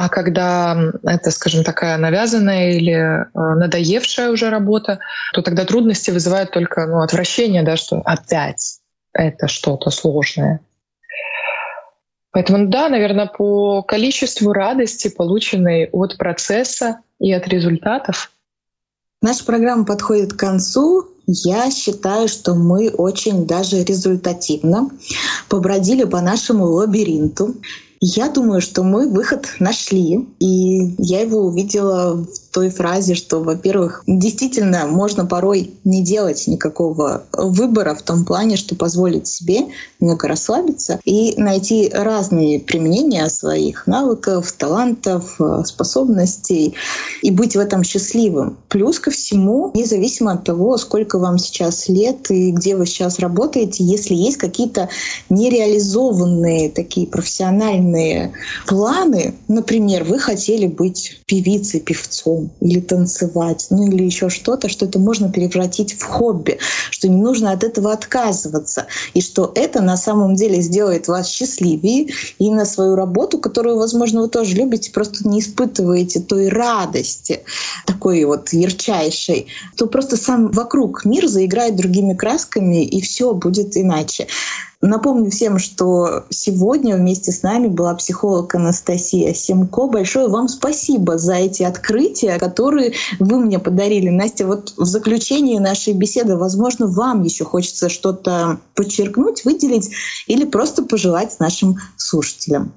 а 0.00 0.08
когда 0.08 0.92
это, 1.02 1.30
скажем, 1.30 1.62
такая 1.62 1.98
навязанная 1.98 2.72
или 2.72 2.94
э, 2.94 3.24
надоевшая 3.34 4.30
уже 4.30 4.48
работа, 4.48 4.98
то 5.34 5.42
тогда 5.42 5.66
трудности 5.66 6.10
вызывают 6.10 6.52
только 6.52 6.86
ну, 6.86 7.02
отвращение, 7.02 7.62
да, 7.62 7.76
что 7.76 8.00
опять 8.06 8.78
это 9.12 9.46
что-то 9.46 9.90
сложное. 9.90 10.60
Поэтому 12.32 12.68
да, 12.68 12.88
наверное, 12.88 13.26
по 13.26 13.82
количеству 13.82 14.52
радости, 14.54 15.08
полученной 15.08 15.90
от 15.92 16.16
процесса 16.16 17.00
и 17.18 17.32
от 17.32 17.46
результатов. 17.48 18.32
Наша 19.20 19.44
программа 19.44 19.84
подходит 19.84 20.32
к 20.32 20.38
концу. 20.38 21.10
Я 21.26 21.70
считаю, 21.70 22.28
что 22.28 22.54
мы 22.54 22.90
очень 22.90 23.46
даже 23.46 23.84
результативно 23.84 24.90
побродили 25.48 26.04
по 26.04 26.20
нашему 26.20 26.66
лабиринту. 26.66 27.56
Я 28.00 28.30
думаю, 28.30 28.60
что 28.62 28.82
мы 28.82 29.08
выход 29.08 29.46
нашли, 29.58 30.26
и 30.38 30.94
я 30.98 31.20
его 31.20 31.40
увидела 31.40 32.14
в 32.14 32.39
той 32.50 32.70
фразе, 32.70 33.14
что, 33.14 33.40
во-первых, 33.40 34.02
действительно 34.06 34.86
можно 34.86 35.26
порой 35.26 35.72
не 35.84 36.02
делать 36.02 36.46
никакого 36.46 37.24
выбора 37.32 37.94
в 37.94 38.02
том 38.02 38.24
плане, 38.24 38.56
что 38.56 38.74
позволить 38.74 39.26
себе 39.26 39.66
немного 40.00 40.28
расслабиться 40.28 41.00
и 41.04 41.34
найти 41.36 41.90
разные 41.92 42.60
применения 42.60 43.28
своих 43.28 43.86
навыков, 43.86 44.52
талантов, 44.52 45.38
способностей 45.64 46.74
и 47.22 47.30
быть 47.30 47.56
в 47.56 47.58
этом 47.58 47.84
счастливым. 47.84 48.58
Плюс 48.68 48.98
ко 48.98 49.10
всему, 49.10 49.70
независимо 49.74 50.32
от 50.32 50.44
того, 50.44 50.76
сколько 50.78 51.18
вам 51.18 51.38
сейчас 51.38 51.88
лет 51.88 52.30
и 52.30 52.50
где 52.52 52.76
вы 52.76 52.86
сейчас 52.86 53.18
работаете, 53.18 53.84
если 53.84 54.14
есть 54.14 54.36
какие-то 54.36 54.88
нереализованные 55.28 56.70
такие 56.70 57.06
профессиональные 57.06 58.32
планы, 58.66 59.34
например, 59.48 60.04
вы 60.04 60.18
хотели 60.18 60.66
быть 60.66 61.20
певицей, 61.26 61.80
певцом, 61.80 62.39
или 62.60 62.80
танцевать, 62.80 63.66
ну 63.70 63.86
или 63.86 64.04
еще 64.04 64.28
что-то, 64.28 64.68
что 64.68 64.86
это 64.86 64.98
можно 64.98 65.28
превратить 65.28 65.94
в 65.94 66.04
хобби, 66.04 66.58
что 66.90 67.08
не 67.08 67.20
нужно 67.20 67.52
от 67.52 67.64
этого 67.64 67.92
отказываться, 67.92 68.86
и 69.14 69.20
что 69.20 69.52
это 69.54 69.82
на 69.82 69.96
самом 69.96 70.34
деле 70.34 70.60
сделает 70.60 71.08
вас 71.08 71.28
счастливее 71.28 72.08
и 72.38 72.50
на 72.50 72.64
свою 72.64 72.94
работу, 72.94 73.38
которую, 73.38 73.76
возможно, 73.76 74.22
вы 74.22 74.28
тоже 74.28 74.54
любите, 74.54 74.90
просто 74.90 75.28
не 75.28 75.40
испытываете 75.40 76.20
той 76.20 76.48
радости, 76.48 77.40
такой 77.86 78.24
вот 78.24 78.52
ярчайшей, 78.52 79.46
то 79.76 79.86
просто 79.86 80.16
сам 80.16 80.50
вокруг 80.50 81.04
мир 81.04 81.26
заиграет 81.26 81.76
другими 81.76 82.14
красками, 82.14 82.84
и 82.84 83.00
все 83.00 83.32
будет 83.34 83.76
иначе. 83.76 84.26
Напомню 84.82 85.30
всем, 85.30 85.58
что 85.58 86.24
сегодня 86.30 86.96
вместе 86.96 87.32
с 87.32 87.42
нами 87.42 87.68
была 87.68 87.94
психолог 87.94 88.54
Анастасия 88.54 89.34
Семко. 89.34 89.86
Большое 89.86 90.28
вам 90.28 90.48
спасибо 90.48 91.18
за 91.18 91.34
эти 91.34 91.62
открытия, 91.62 92.38
которые 92.38 92.94
вы 93.18 93.40
мне 93.40 93.58
подарили. 93.58 94.08
Настя, 94.08 94.46
вот 94.46 94.72
в 94.78 94.86
заключении 94.86 95.58
нашей 95.58 95.92
беседы, 95.92 96.38
возможно, 96.38 96.86
вам 96.86 97.22
еще 97.24 97.44
хочется 97.44 97.90
что-то 97.90 98.58
подчеркнуть, 98.74 99.44
выделить 99.44 99.90
или 100.26 100.46
просто 100.46 100.82
пожелать 100.82 101.38
нашим 101.40 101.76
слушателям. 101.98 102.72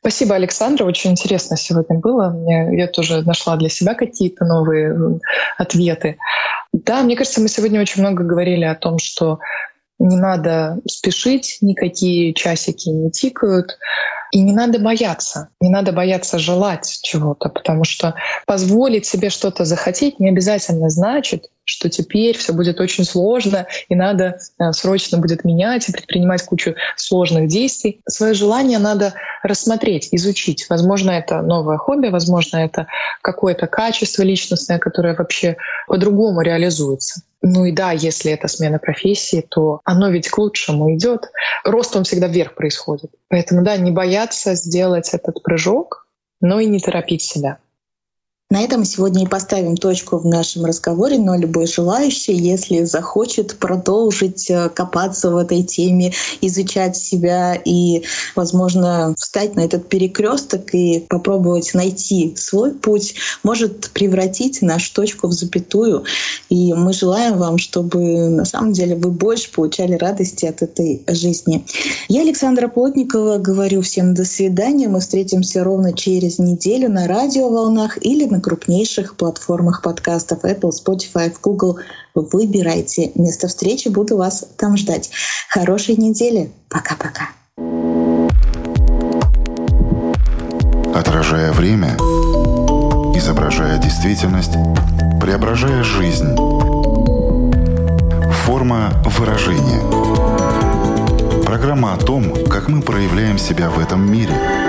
Спасибо, 0.00 0.34
Александра. 0.34 0.86
Очень 0.86 1.10
интересно 1.10 1.58
сегодня 1.58 1.98
было. 1.98 2.34
Я 2.72 2.88
тоже 2.88 3.20
нашла 3.22 3.56
для 3.56 3.68
себя 3.68 3.94
какие-то 3.94 4.46
новые 4.46 5.20
ответы. 5.58 6.16
Да, 6.72 7.02
мне 7.02 7.16
кажется, 7.16 7.42
мы 7.42 7.48
сегодня 7.48 7.82
очень 7.82 8.00
много 8.00 8.24
говорили 8.24 8.64
о 8.64 8.74
том, 8.74 8.98
что 8.98 9.38
не 10.02 10.16
надо 10.16 10.78
спешить, 10.88 11.58
никакие 11.60 12.34
часики 12.34 12.88
не 12.88 13.10
тикают. 13.10 13.78
И 14.32 14.40
не 14.40 14.52
надо 14.52 14.78
бояться, 14.78 15.48
не 15.60 15.68
надо 15.68 15.92
бояться 15.92 16.38
желать 16.38 17.00
чего-то, 17.02 17.50
потому 17.50 17.84
что 17.84 18.14
позволить 18.46 19.04
себе 19.04 19.28
что-то 19.28 19.66
захотеть 19.66 20.18
не 20.20 20.30
обязательно 20.30 20.88
значит, 20.88 21.50
что 21.64 21.90
теперь 21.90 22.38
все 22.38 22.54
будет 22.54 22.80
очень 22.80 23.04
сложно, 23.04 23.66
и 23.90 23.94
надо 23.94 24.38
э, 24.58 24.72
срочно 24.72 25.18
будет 25.18 25.44
менять 25.44 25.86
и 25.86 25.92
предпринимать 25.92 26.42
кучу 26.44 26.74
сложных 26.96 27.46
действий. 27.48 28.00
Свое 28.08 28.32
желание 28.32 28.78
надо 28.78 29.12
рассмотреть, 29.42 30.08
изучить. 30.12 30.64
Возможно, 30.70 31.10
это 31.10 31.42
новое 31.42 31.76
хобби, 31.76 32.08
возможно, 32.08 32.56
это 32.56 32.86
какое-то 33.20 33.66
качество 33.66 34.22
личностное, 34.22 34.78
которое 34.78 35.14
вообще 35.14 35.58
по-другому 35.86 36.40
реализуется. 36.40 37.20
Ну 37.42 37.64
и 37.64 37.72
да, 37.72 37.90
если 37.90 38.30
это 38.30 38.46
смена 38.46 38.78
профессии, 38.78 39.44
то 39.48 39.80
оно 39.84 40.10
ведь 40.10 40.28
к 40.28 40.38
лучшему 40.38 40.94
идет. 40.94 41.30
Рост 41.64 41.94
он 41.96 42.04
всегда 42.04 42.28
вверх 42.28 42.54
происходит. 42.54 43.10
Поэтому 43.28 43.62
да, 43.62 43.76
не 43.76 43.90
бояться 43.90 44.54
сделать 44.54 45.12
этот 45.12 45.42
прыжок, 45.42 46.06
но 46.40 46.60
и 46.60 46.66
не 46.66 46.78
торопить 46.78 47.22
себя. 47.22 47.58
На 48.52 48.60
этом 48.60 48.84
сегодня 48.84 49.24
и 49.24 49.26
поставим 49.26 49.78
точку 49.78 50.18
в 50.18 50.26
нашем 50.26 50.66
разговоре, 50.66 51.16
но 51.16 51.38
любой 51.38 51.66
желающий, 51.66 52.34
если 52.34 52.84
захочет 52.84 53.56
продолжить 53.56 54.50
э, 54.50 54.68
копаться 54.68 55.30
в 55.30 55.38
этой 55.38 55.62
теме, 55.62 56.12
изучать 56.42 56.94
себя 56.94 57.54
и, 57.54 58.02
возможно, 58.36 59.14
встать 59.16 59.56
на 59.56 59.60
этот 59.60 59.88
перекресток 59.88 60.74
и 60.74 61.00
попробовать 61.08 61.72
найти 61.72 62.34
свой 62.36 62.72
путь, 62.72 63.14
может 63.42 63.88
превратить 63.94 64.60
нашу 64.60 64.92
точку 64.92 65.28
в 65.28 65.32
запятую. 65.32 66.04
И 66.50 66.74
мы 66.74 66.92
желаем 66.92 67.38
вам, 67.38 67.56
чтобы 67.56 68.28
на 68.28 68.44
самом 68.44 68.74
деле 68.74 68.96
вы 68.96 69.12
больше 69.12 69.50
получали 69.50 69.94
радости 69.94 70.44
от 70.44 70.60
этой 70.60 71.02
жизни. 71.08 71.64
Я, 72.10 72.20
Александра 72.20 72.68
Плотникова, 72.68 73.38
говорю 73.38 73.80
всем 73.80 74.12
до 74.12 74.26
свидания. 74.26 74.88
Мы 74.88 75.00
встретимся 75.00 75.64
ровно 75.64 75.94
через 75.94 76.38
неделю 76.38 76.90
на 76.90 77.06
радиоволнах 77.06 77.96
или 78.04 78.26
на 78.26 78.41
крупнейших 78.42 79.16
платформах 79.16 79.80
подкастов 79.80 80.44
Apple, 80.44 80.70
Spotify, 80.70 81.34
Google. 81.42 81.78
Выбирайте 82.14 83.12
место 83.14 83.48
встречи, 83.48 83.88
буду 83.88 84.18
вас 84.18 84.44
там 84.58 84.76
ждать. 84.76 85.10
Хорошей 85.48 85.96
недели. 85.96 86.52
Пока-пока. 86.68 87.30
Отражая 90.94 91.52
время, 91.52 91.96
изображая 93.16 93.78
действительность, 93.78 94.52
преображая 95.20 95.82
жизнь. 95.82 96.36
Форма 98.44 98.92
выражения. 99.18 99.80
Программа 101.46 101.94
о 101.94 101.96
том, 101.96 102.44
как 102.46 102.68
мы 102.68 102.82
проявляем 102.82 103.38
себя 103.38 103.70
в 103.70 103.78
этом 103.78 104.10
мире– 104.10 104.34